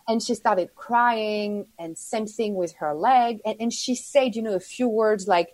[0.08, 3.40] and she started crying and same thing with her leg.
[3.44, 5.50] And, and she said, you know, a few words like,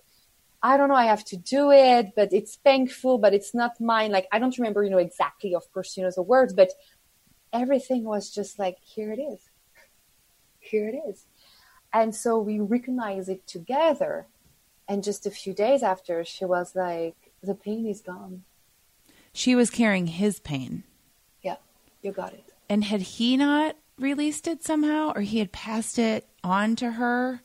[0.62, 4.12] I don't know, I have to do it, but it's painful, but it's not mine.
[4.12, 6.70] Like, I don't remember, you know, exactly, of course, you know, the words, but
[7.54, 9.40] everything was just like, here it is.
[10.60, 11.26] Here it is.
[11.94, 14.26] And so we recognize it together.
[14.88, 18.44] And just a few days after, she was like, the pain is gone.
[19.34, 20.84] She was carrying his pain.
[21.42, 21.58] Yeah,
[22.02, 22.44] you got it.
[22.68, 27.42] And had he not released it somehow or he had passed it on to her?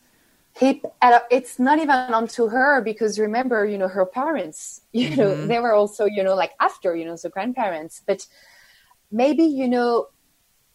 [0.59, 0.83] he
[1.31, 5.47] it's not even onto her because remember you know her parents you know mm-hmm.
[5.47, 8.27] they were also you know like after you know the grandparents but
[9.11, 10.09] maybe you know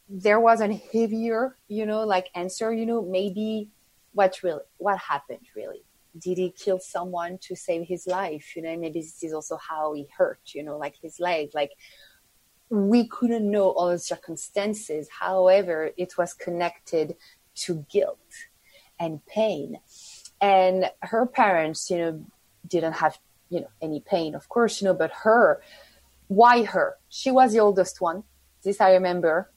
[0.10, 3.70] there was a heavier you know like answer you know maybe
[4.14, 5.84] what really what happened really
[6.18, 9.94] did he kill someone to save his life you know maybe this is also how
[9.94, 11.72] he hurt you know like his leg like
[12.70, 17.16] we couldn't know all the circumstances however it was connected
[17.56, 18.20] to guilt
[19.00, 19.80] and pain.
[20.42, 22.26] And her parents, you know,
[22.68, 23.18] didn't have,
[23.50, 25.62] you know, any pain, of course, you know, but her,
[26.28, 26.98] why her?
[27.10, 28.24] She was the oldest one.
[28.64, 29.52] This I remember.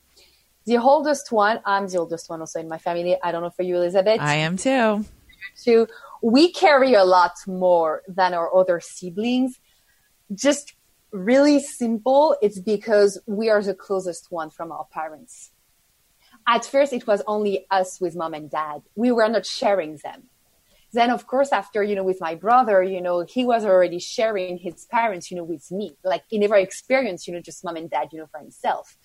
[0.66, 3.16] The oldest one, I'm the oldest one also in my family.
[3.22, 4.20] I don't know for you, Elizabeth.
[4.20, 5.04] I am too.
[5.62, 5.86] Too.
[6.22, 9.60] We carry a lot more than our other siblings.
[10.34, 10.74] Just
[11.12, 12.36] really simple.
[12.42, 15.52] It's because we are the closest one from our parents.
[16.48, 18.82] At first, it was only us with mom and dad.
[18.96, 20.24] We were not sharing them.
[20.92, 24.56] Then, of course, after, you know, with my brother, you know, he was already sharing
[24.58, 25.96] his parents, you know, with me.
[26.02, 28.96] Like he never experienced, you know, just mom and dad, you know, for himself.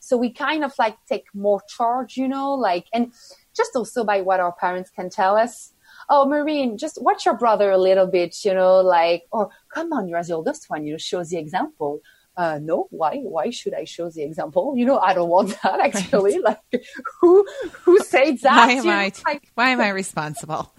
[0.00, 3.12] So we kind of like take more charge, you know, like, and
[3.54, 5.72] just also by what our parents can tell us.
[6.08, 10.08] Oh, Marine, just watch your brother a little bit, you know, like, or come on,
[10.08, 12.00] you're the oldest one, you know, show the example.
[12.36, 13.18] Uh, no, why?
[13.18, 14.74] Why should I show the example?
[14.76, 16.40] You know, I don't want that actually.
[16.40, 16.56] Right.
[16.72, 16.84] Like,
[17.20, 17.46] who
[17.82, 18.66] who said that?
[18.66, 19.12] Why am I?
[19.26, 20.72] Like, why am I responsible?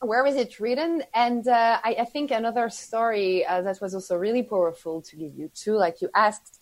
[0.00, 1.02] Where is it written?
[1.12, 5.34] And uh, I, I, think another story uh, that was also really powerful to give
[5.34, 5.74] you too.
[5.74, 6.60] Like you asked,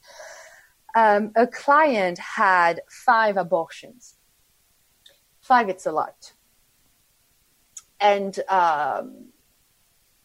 [0.97, 4.16] um, a client had five abortions.
[5.42, 6.32] Five, it's a lot.
[8.01, 9.26] And um,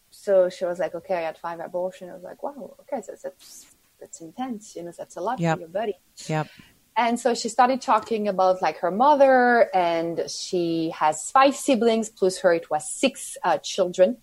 [0.09, 2.09] so she was like, okay, I had five abortions.
[2.09, 3.67] I was like, wow, okay, so that's,
[3.99, 4.75] that's intense.
[4.75, 5.57] You know, that's a lot yep.
[5.57, 5.99] for your body.
[6.27, 6.47] Yep.
[6.95, 12.39] And so she started talking about like her mother, and she has five siblings, plus
[12.39, 14.17] her, it was six uh, children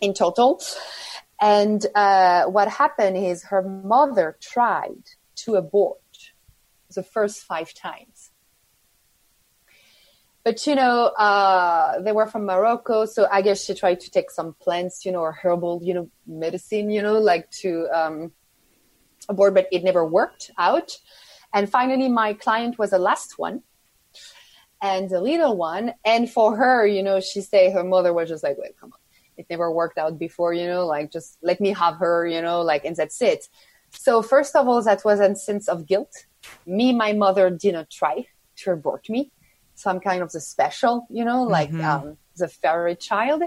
[0.00, 0.60] in total.
[1.40, 5.04] And uh, what happened is her mother tried
[5.44, 6.00] to abort
[6.94, 8.30] the first five times.
[10.44, 14.30] But you know, uh, they were from Morocco, so I guess she tried to take
[14.30, 18.32] some plants, you know, or herbal, you know, medicine, you know, like to um,
[19.28, 20.96] abort, but it never worked out.
[21.52, 23.62] And finally, my client was the last one
[24.80, 25.94] and the little one.
[26.04, 28.98] And for her, you know, she said her mother was just like, wait, come on.
[29.36, 32.62] It never worked out before, you know, like just let me have her, you know,
[32.62, 33.46] like, and that's it.
[33.90, 36.26] So first of all, that was a sense of guilt.
[36.66, 38.26] Me, my mother didn't try
[38.58, 39.30] to abort me.
[39.74, 41.84] So I'm kind of the special, you know, like mm-hmm.
[41.84, 43.42] um, the favorite child.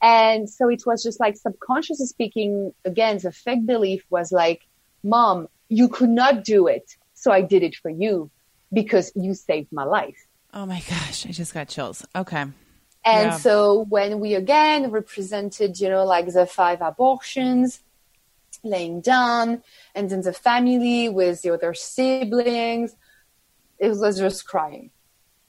[0.00, 4.62] And so it was just like subconsciously speaking, again, the fake belief was like,
[5.02, 6.96] mom, you could not do it.
[7.14, 8.30] So I did it for you
[8.72, 10.26] because you saved my life.
[10.52, 12.04] Oh my gosh, I just got chills.
[12.14, 12.44] Okay.
[13.04, 13.36] And yeah.
[13.36, 17.80] so when we again represented, you know, like the five abortions,
[18.64, 19.62] laying down,
[19.94, 22.94] and then the family with the other siblings,
[23.78, 24.90] it was just crying,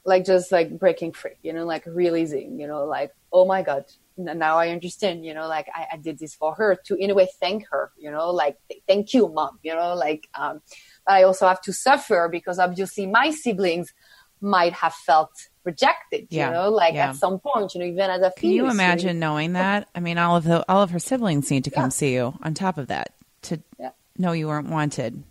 [0.04, 3.84] like just like breaking free, you know, like realizing, you know, like, oh my God,
[4.16, 7.14] now I understand, you know, like I, I did this for her to in a
[7.14, 8.56] way thank her, you know, like
[8.88, 10.60] thank you, mom, you know, like, um,
[11.06, 13.92] I also have to suffer because obviously my siblings
[14.40, 15.32] might have felt
[15.64, 16.48] rejected, yeah.
[16.48, 17.10] you know, like yeah.
[17.10, 19.30] at some point, you know, even as a Can you imagine you know?
[19.32, 19.88] knowing that?
[19.94, 21.88] I mean, all of the, all of her siblings need to come yeah.
[21.90, 23.60] see you on top of that to
[24.16, 25.22] know you weren't wanted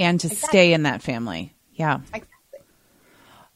[0.00, 0.48] and to exactly.
[0.48, 1.54] stay in that family.
[1.74, 1.96] Yeah.
[1.96, 2.28] Exactly.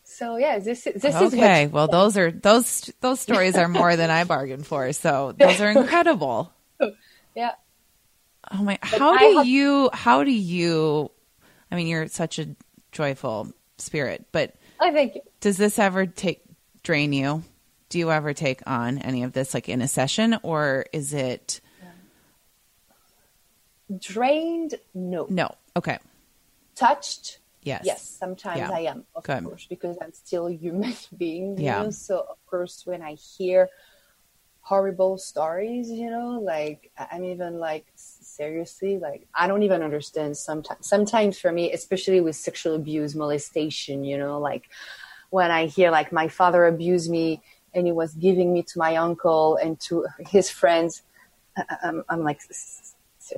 [0.05, 1.25] So yeah, this this okay.
[1.25, 1.67] is okay.
[1.69, 4.93] Well, those are those those stories are more than I bargained for.
[4.93, 6.53] So those are incredible.
[7.35, 7.53] yeah.
[8.51, 8.79] Oh my!
[8.83, 9.91] How do have, you?
[9.93, 11.11] How do you?
[11.71, 12.55] I mean, you're such a
[12.93, 16.43] joyful spirit, but I think does this ever take
[16.83, 17.45] drain you?
[17.89, 21.61] Do you ever take on any of this, like in a session, or is it
[23.99, 24.75] drained?
[24.95, 25.27] No.
[25.29, 25.55] No.
[25.77, 25.99] Okay.
[26.75, 27.39] Touched?
[27.63, 27.83] Yes.
[27.85, 28.03] Yes.
[28.03, 28.71] Sometimes yeah.
[28.71, 29.45] I am, of Good.
[29.45, 31.59] course, because I'm still a human being.
[31.59, 31.83] yeah.
[31.83, 31.91] Know?
[31.91, 33.69] So of course, when I hear
[34.63, 37.87] horrible stories, you know, like I'm even like
[38.37, 44.05] seriously, like I don't even understand sometimes sometimes for me, especially with sexual abuse, molestation,
[44.05, 44.69] you know, like
[45.31, 47.43] when I hear like my father abused me
[47.75, 51.03] and he was giving me to my uncle and to his friends,
[51.83, 52.41] I'm, I'm like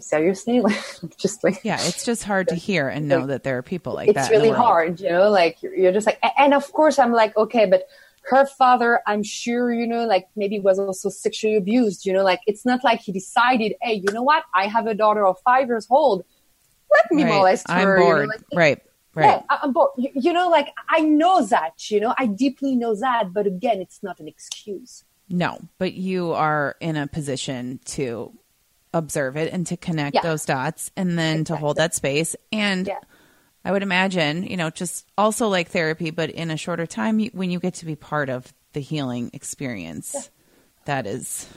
[0.01, 0.61] seriously?
[0.65, 3.63] Like just like yeah it's just hard to hear and know like, that there are
[3.63, 6.55] people like it's that it's really hard you know like you're, you're just like and
[6.55, 7.87] of course i'm like okay but
[8.27, 12.41] her father, I'm sure, you know, like maybe was also sexually abused, you know, like
[12.47, 14.45] it's not like he decided, hey, you know what?
[14.55, 16.25] I have a daughter of five years old.
[16.93, 17.35] Let me right.
[17.35, 17.97] molest her.
[17.97, 18.21] I'm bored.
[18.21, 18.83] You know, like, right.
[19.15, 19.27] Right.
[19.27, 19.91] Yeah, I'm bored.
[19.97, 23.81] You, you know, like I know that, you know, I deeply know that, but again,
[23.81, 25.05] it's not an excuse.
[25.29, 28.33] No, but you are in a position to
[28.93, 30.23] observe it and to connect yeah.
[30.23, 31.57] those dots and then exactly.
[31.57, 32.37] to hold that space.
[32.53, 33.01] And yeah.
[33.65, 37.51] I would imagine, you know, just also like therapy, but in a shorter time when
[37.51, 40.13] you get to be part of the healing experience.
[40.15, 40.21] Yeah.
[40.87, 41.49] That is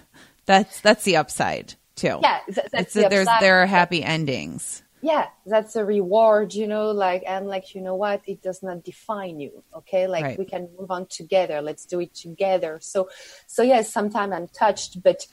[0.45, 2.19] that's that's the upside too.
[2.21, 2.39] Yeah,
[2.71, 3.41] that's the there's upside.
[3.43, 4.83] there are happy endings.
[5.01, 8.83] yeah that's a reward you know like and like you know what it does not
[8.83, 10.39] define you okay like Right.
[10.39, 13.07] we can move on together let's do it together so
[13.45, 15.27] so yes sometimes i'm touched but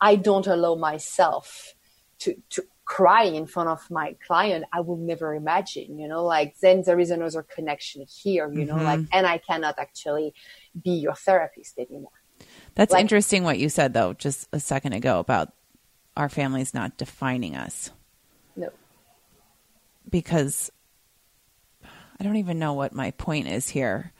[0.00, 1.74] i don't allow myself
[2.20, 2.62] to to
[2.96, 6.98] cry in front of my client i would never imagine you know like then there
[6.98, 9.16] is another connection here you know like mm-hmm.
[9.16, 10.34] and i cannot actually
[10.80, 12.10] be your therapist anymore.
[12.74, 15.52] That's Like- interesting what you said though, just a second ago about
[16.16, 17.90] our families not defining us.
[18.56, 18.70] No.
[20.08, 20.70] Because
[21.82, 24.12] I don't even know what my point is here,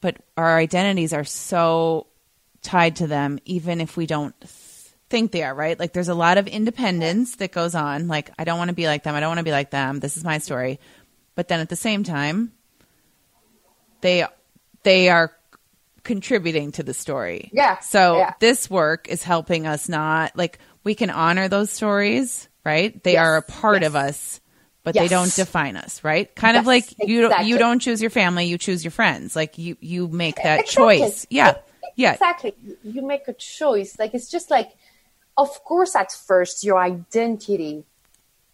[0.00, 2.06] but our identities are so
[2.62, 4.34] tied to them, even if we don't
[5.12, 5.78] think they are, right?
[5.78, 8.08] Like there's a lot of independence that goes on.
[8.08, 9.14] Like, I don't want to be like them.
[9.14, 10.00] I don't want to be like them.
[10.00, 10.80] This is my story.
[11.36, 12.52] But then at the same time,
[14.00, 14.24] they,
[14.82, 15.30] they are
[16.02, 17.50] contributing to the story.
[17.52, 18.34] Yeah, So yeah.
[18.40, 23.00] this work is helping us not like we can honor those stories, right?
[23.04, 24.40] They Yes, are a part of us,
[24.82, 26.34] but they don't define us, right?
[26.34, 29.36] Kind of Yes, like you don't you don't choose your family, you choose your friends.
[29.36, 30.98] Like you you make that Exactly.
[30.98, 31.26] choice.
[31.30, 31.54] Yeah.
[31.94, 32.12] Yeah.
[32.14, 34.70] exactly you make a choice like it's just like
[35.42, 37.84] of course at first your identity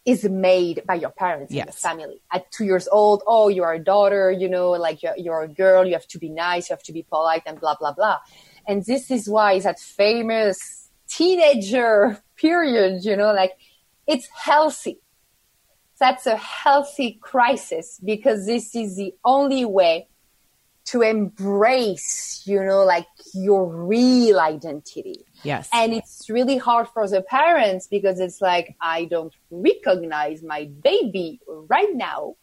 [0.04, 2.22] is made by your parents and the family.
[2.32, 5.86] At two years old oh you're a daughter you know like you're, you're a girl
[5.86, 8.18] you have to be nice you have to be polite and blah blah blah.
[8.66, 10.58] And this is why that famous
[11.08, 13.52] teenager period you know like
[14.06, 14.98] it's healthy.
[16.00, 20.08] That's a healthy crisis because this is the only way
[20.90, 25.24] to embrace, you know, like your real identity.
[25.42, 25.68] Yes.
[25.72, 31.40] And it's really hard for the parents because it's like, I don't recognize my baby
[31.46, 32.36] right now.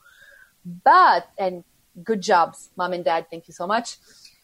[0.84, 1.64] But, and
[2.04, 3.98] good jobs, mom and dad, thank you so much.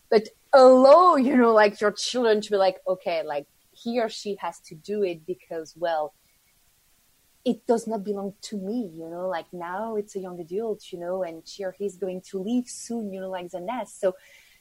[0.09, 4.35] But allow, you know, like your children to be like, okay, like he or she
[4.39, 6.13] has to do it because, well,
[7.43, 10.99] it does not belong to me, you know, like now it's a young adult, you
[10.99, 13.99] know, and she or he's going to leave soon, you know, like the nest.
[13.99, 14.15] So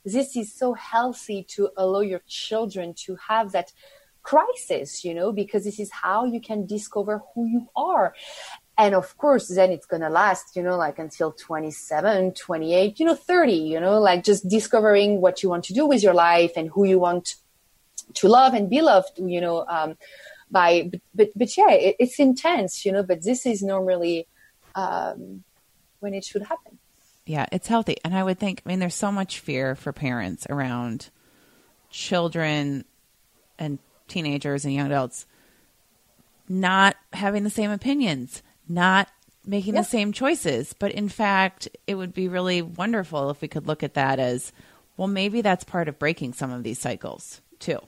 [0.05, 3.72] this is so healthy to allow your children to have that
[4.22, 8.14] crisis, you know, because this is how you can discover who you are.
[8.78, 13.07] And of course, then it's going to last, you know, like until 27, 28, you
[13.07, 16.53] know, 30, you know, like just discovering what you want to do with your life
[16.57, 17.35] and who you want
[18.14, 19.97] to love and be loved, you know, um,
[20.51, 24.26] by, but, but, but yeah, it, it's intense, you know, but this is normally,
[24.74, 25.44] um,
[26.01, 26.78] when it should happen.
[27.26, 27.96] Yeah, it's healthy.
[28.05, 31.11] And I would think, I mean, there's so much fear for parents around
[31.90, 32.84] children
[33.59, 33.78] and
[34.09, 35.26] teenagers and young adults
[36.48, 39.09] not having the same opinions, not
[39.46, 39.82] making Yeah.
[39.82, 40.72] the same choices.
[40.72, 44.53] But in fact, it would be really wonderful if we could look at that as
[44.96, 47.78] well, maybe that's part of breaking some of these cycles too.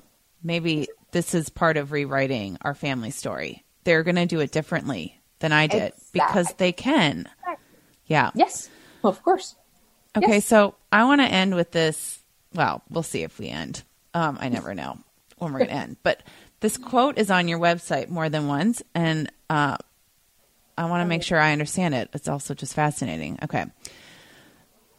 [0.43, 3.65] Maybe this is part of rewriting our family story.
[3.85, 7.29] They're going to do it differently than I did because they can.
[8.07, 8.31] Yeah.
[8.35, 8.69] Yes,
[9.05, 9.57] of course.
[10.17, 10.45] Okay, Yes.
[10.47, 12.19] so I want to end with this.
[12.55, 13.83] Well, we'll see if we end.
[14.15, 14.99] Um, I never know
[15.39, 15.97] when we're going to end.
[16.03, 16.23] But
[16.61, 19.79] this quote is on your website more than once, and uh,
[20.77, 22.11] I want to make sure I understand it.
[22.13, 23.39] It's also just fascinating.
[23.43, 23.65] Okay.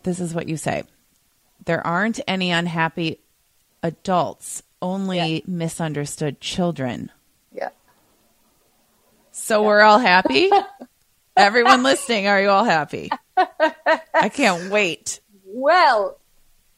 [0.03, 0.83] This is what you say
[1.65, 3.19] There aren't any unhappy
[3.81, 5.39] adults, only Yeah.
[5.47, 7.09] misunderstood children.
[7.51, 7.69] Yeah.
[9.31, 10.51] So we're all happy?
[11.37, 13.09] Everyone listening, are you all happy?
[13.35, 16.19] I can't wait Well,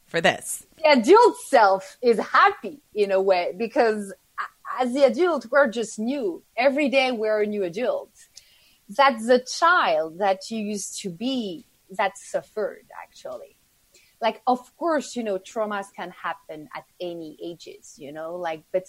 [0.06, 0.64] for this.
[0.78, 4.14] the adult self is happy in a way because
[4.80, 6.42] as the adult, we're just new.
[6.56, 8.10] Every day we're a new adult.
[8.88, 13.55] That's the child that you used to be that suffered actually.
[14.20, 18.84] Like, of course, you know, traumas can happen at any ages, you know, like, but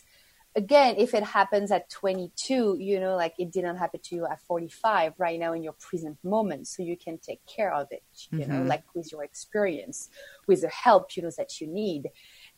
[0.57, 4.41] again, if it happens at 22, you know, like it didn't happen to you at
[4.41, 6.67] 45 right now in your present moment.
[6.67, 8.67] So you can take care of it, you know, mm-hmm.
[8.67, 10.09] like with your experience,
[10.47, 12.09] with the help, you know, that you need.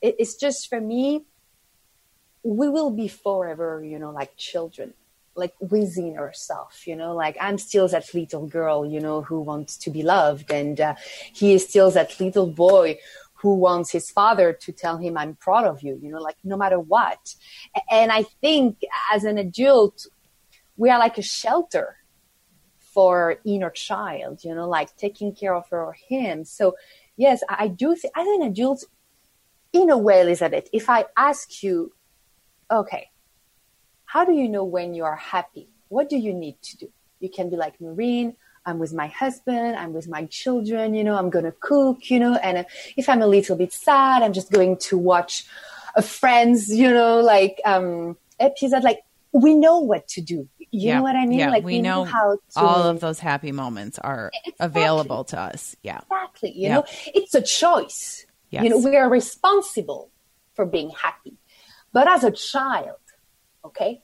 [0.01, 1.25] It, it's just for me,
[2.41, 4.93] we will be forever, you know, like children,
[5.39, 9.77] like within herself you know, like I'm still that little girl, you know, who wants
[9.77, 10.51] to be loved.
[10.51, 10.95] And uh,
[11.33, 12.99] he is still that little boy
[13.35, 16.57] who wants his father to tell him, I'm proud of you, you know, like no
[16.57, 17.35] matter what.
[17.89, 18.81] And I think
[19.13, 20.07] as an adult,
[20.75, 21.97] we are like a shelter
[22.79, 26.43] for inner child, you know, like taking care of her or him.
[26.43, 26.75] So
[27.15, 28.83] yes, I do think as an adult,
[29.71, 31.93] in a way, Elizabeth, if I ask you,
[32.71, 33.09] okay,
[34.13, 35.67] how do you know when you are happy?
[35.89, 36.87] What do you need to do?
[37.19, 38.35] You can be like Marine.
[38.65, 39.75] I'm with my husband.
[39.81, 40.95] I'm with my children.
[40.95, 42.65] You know, I'm going to cook, you know, and
[42.97, 45.45] if I'm a little bit sad, I'm just going to watch
[45.95, 48.83] a friend's, you know, like, um, episode.
[48.83, 49.01] Like
[49.31, 51.39] we know what to do You know what I mean?
[51.39, 54.65] Yeah, like we, know, how to all of those happy moments are Exactly.
[54.69, 55.75] available to us.
[55.83, 56.01] Yeah.
[56.01, 56.51] exactly.
[56.51, 56.73] You Yeah.
[56.75, 56.83] know,
[57.19, 58.25] it's a choice.
[58.49, 58.63] Yes.
[58.63, 60.09] You know, we are responsible
[60.55, 61.35] for being happy.
[61.93, 62.97] But as a child,
[63.65, 64.01] okay,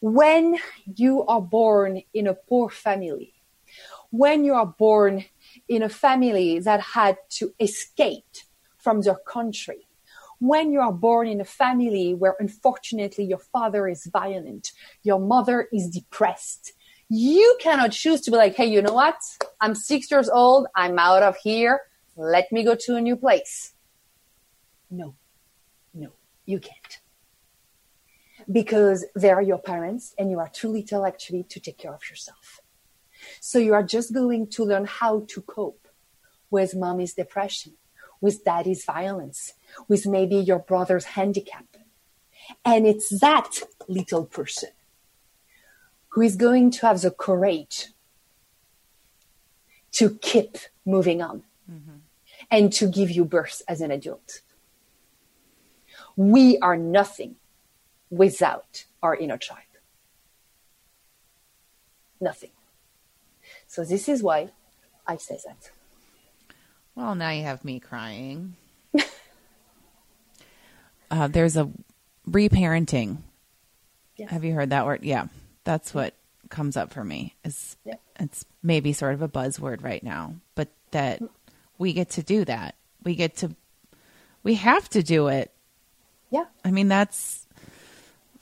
[0.00, 0.58] when
[0.96, 3.34] you are born in a poor family,
[4.10, 5.24] when you are born
[5.68, 8.24] in a family that had to escape
[8.78, 9.86] from their country,
[10.38, 14.72] when you are born in a family where unfortunately your father is violent,
[15.02, 16.72] your mother is depressed,
[17.08, 19.16] you cannot choose to be like, hey, you know what?
[19.60, 20.66] I'm six years old.
[20.76, 21.80] I'm out of here.
[22.16, 23.72] Let me go to a new place.
[24.90, 25.14] No,
[25.94, 26.10] no,
[26.44, 27.00] you can't.
[28.50, 32.08] Because they are your parents and you are too little actually to take care of
[32.08, 32.60] yourself.
[33.40, 35.88] So you are just going to learn how to cope
[36.50, 37.74] with mommy's depression,
[38.20, 39.52] with daddy's violence,
[39.86, 41.66] with maybe your brother's handicap.
[42.64, 44.70] And it's that little person
[46.10, 47.88] who is going to have the courage
[49.92, 51.96] to keep moving on mm-hmm.
[52.50, 54.40] and to give you birth as an adult.
[56.16, 57.36] We are nothing
[58.10, 59.62] without our inner child.
[62.20, 62.50] Nothing.
[63.66, 64.50] So this is why
[65.06, 65.70] I say that.
[66.94, 68.56] Well, now you have me crying.
[71.10, 71.70] uh, there's a
[72.28, 73.18] reparenting.
[74.26, 75.00] Have you heard that word?
[75.04, 75.26] Yeah,
[75.62, 76.14] that's what
[76.48, 77.34] comes up for me.
[77.44, 77.94] Is Yeah.
[78.18, 81.22] it's maybe sort of a buzzword right now, but that
[81.78, 82.74] we get to do that.
[83.04, 83.54] We get to,
[84.42, 85.52] we have to do it.
[86.30, 87.46] Yeah, I mean, that's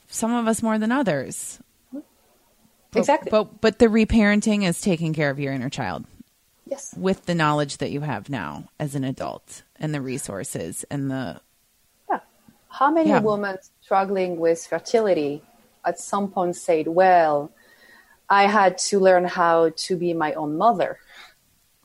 [0.07, 1.59] some of us more than others.
[1.91, 2.03] But-
[2.95, 3.29] exactly.
[3.31, 6.05] But but the reparenting is taking care of your inner child
[6.65, 6.93] yes.
[6.97, 11.41] with the knowledge that you have now as an adult and the resources and the
[12.09, 12.19] Yeah.
[12.69, 13.19] How many Yeah.
[13.19, 15.43] women struggling with fertility
[15.85, 17.51] at some point said, Well,
[18.29, 20.99] I had to learn how to be my own mother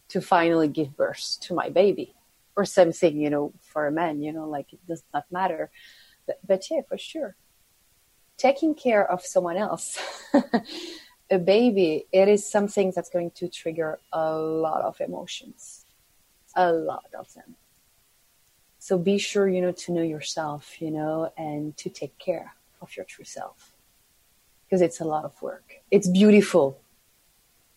[0.09, 2.15] to finally give birth to my baby?
[2.55, 5.71] Or something, you know, for a man, you know, like it does not matter.
[6.27, 7.35] But, but yeah, for sure.
[8.39, 9.99] Taking care of someone else,
[11.31, 15.85] a baby, it is something that's going to trigger a lot of emotions,
[16.57, 17.55] a lot of them.
[18.79, 22.97] So be sure, you know, to know yourself, you know, and to take care of
[22.97, 23.73] your true self.
[24.65, 25.75] Because it's a lot of work.
[25.93, 26.81] It's beautiful,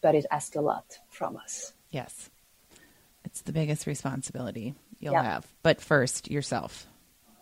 [0.01, 1.73] but it asks a lot from us.
[1.91, 2.29] yes.
[3.23, 5.23] It's the biggest responsibility you'll Yeah.
[5.23, 5.47] have.
[5.63, 6.87] But first, yourself.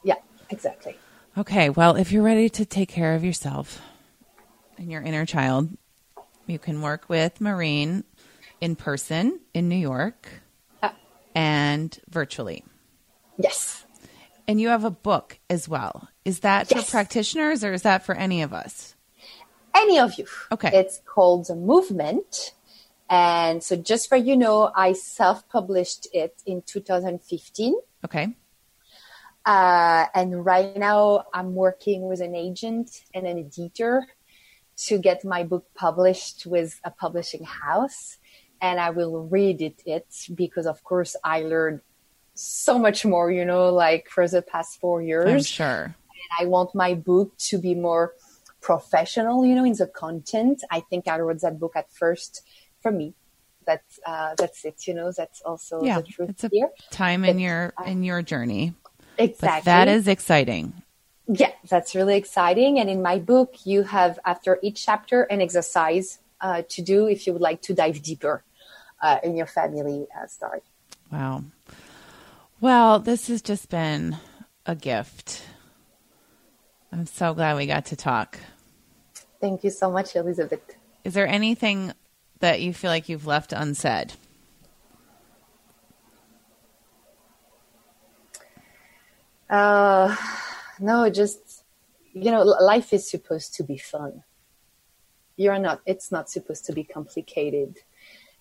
[0.03, 0.15] Yeah,
[0.49, 0.97] exactly.
[1.37, 3.81] Okay, well, if you're ready to take care of yourself
[4.77, 5.69] and your inner child,
[6.45, 8.03] you can work with Marine
[8.61, 10.27] in person in New York
[10.83, 10.93] Ah.
[11.33, 12.63] and virtually.
[13.37, 13.83] Yes.
[14.47, 16.07] And you have a book as well.
[16.23, 16.85] Is that Yes.
[16.85, 18.95] for practitioners or is that for any of us?
[19.75, 20.27] Any of you.
[20.51, 20.69] Okay.
[20.71, 22.53] It's called The Movement.
[23.09, 27.73] And so just for you know, I self-published it in 2015.
[28.05, 28.35] Okay.
[29.45, 34.05] Uh, and right now I'm working with an agent and an editor
[34.75, 38.17] to get my book published with a publishing house.
[38.61, 41.81] And I will read it, it because of course I learned
[42.35, 45.29] so much more, you know, like for the past four years.
[45.29, 45.83] I'm sure.
[45.83, 48.13] And I want my book to be more
[48.61, 50.63] professional, you know, in the content.
[50.71, 52.41] I think I wrote that book at first
[52.81, 53.13] for me.
[53.67, 55.99] That's, uh, that's it, you know, that's also Yeah.
[55.99, 56.69] the truth It's a here.
[56.89, 58.73] time in your I- in your journey.
[59.17, 59.59] Exactly.
[59.59, 60.73] But that is exciting.
[61.27, 62.79] Yeah, that's really exciting.
[62.79, 67.25] And in my book, you have after each chapter an exercise uh, to do if
[67.25, 68.43] you would like to dive deeper
[69.01, 70.61] uh, in your family uh, story.
[71.11, 71.43] Wow.
[72.59, 74.17] Well, this has just been
[74.65, 75.43] a gift.
[76.91, 78.39] I'm so glad we got to talk.
[79.41, 80.61] Thank you so much, Elizabeth.
[81.03, 81.93] Is there anything
[82.39, 84.13] that you feel like you've left unsaid?
[89.53, 90.15] Uh,
[90.79, 91.63] no, just
[92.13, 94.23] you know, life is supposed to be fun.
[95.37, 95.81] You're not.
[95.85, 97.77] It's not supposed to be complicated,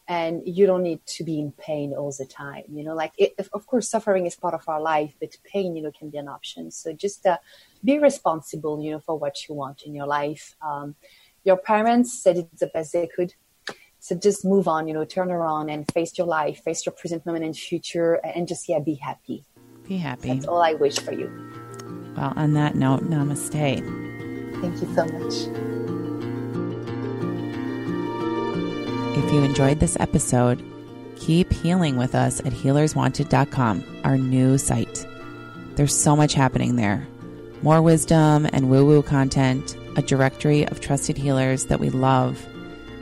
[0.08, 2.64] and you don't need to be in pain all the time.
[2.70, 5.82] You know, like it, of course, suffering is part of our life, but pain, you
[5.82, 6.70] know, can be an option.
[6.70, 7.36] So just uh,
[7.84, 10.56] be responsible, you know, for what you want in your life.
[10.62, 10.94] Um,
[11.44, 13.34] your parents said it the best they could.
[13.98, 17.26] So just move on, you know, turn around and face your life, face your present
[17.26, 19.44] moment and future, and just yeah, be happy.
[19.88, 20.34] Be happy.
[20.34, 21.30] That's all I wish for you.
[22.16, 23.52] Well, on that note, namaste.
[24.60, 25.34] Thank you so much.
[29.16, 30.62] If you enjoyed this episode,
[31.16, 35.06] keep healing with us at healerswanted.com, our new site.
[35.74, 37.06] There's so much happening there
[37.62, 42.44] more wisdom and woo woo content, a directory of trusted healers that we love,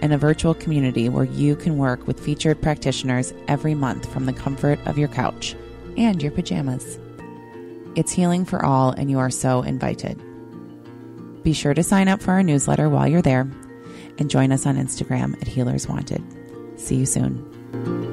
[0.03, 4.35] and a virtual community where you can work with featured practitioners every month from the
[4.35, 5.57] comfort of your couch
[6.01, 6.98] and your pajamas.
[7.94, 10.20] It's healing for all, and you are so invited.
[11.42, 13.51] Be sure to sign up for our newsletter while you're there
[14.18, 16.22] and join us on Instagram at Healers Wanted.
[16.76, 18.09] See you soon.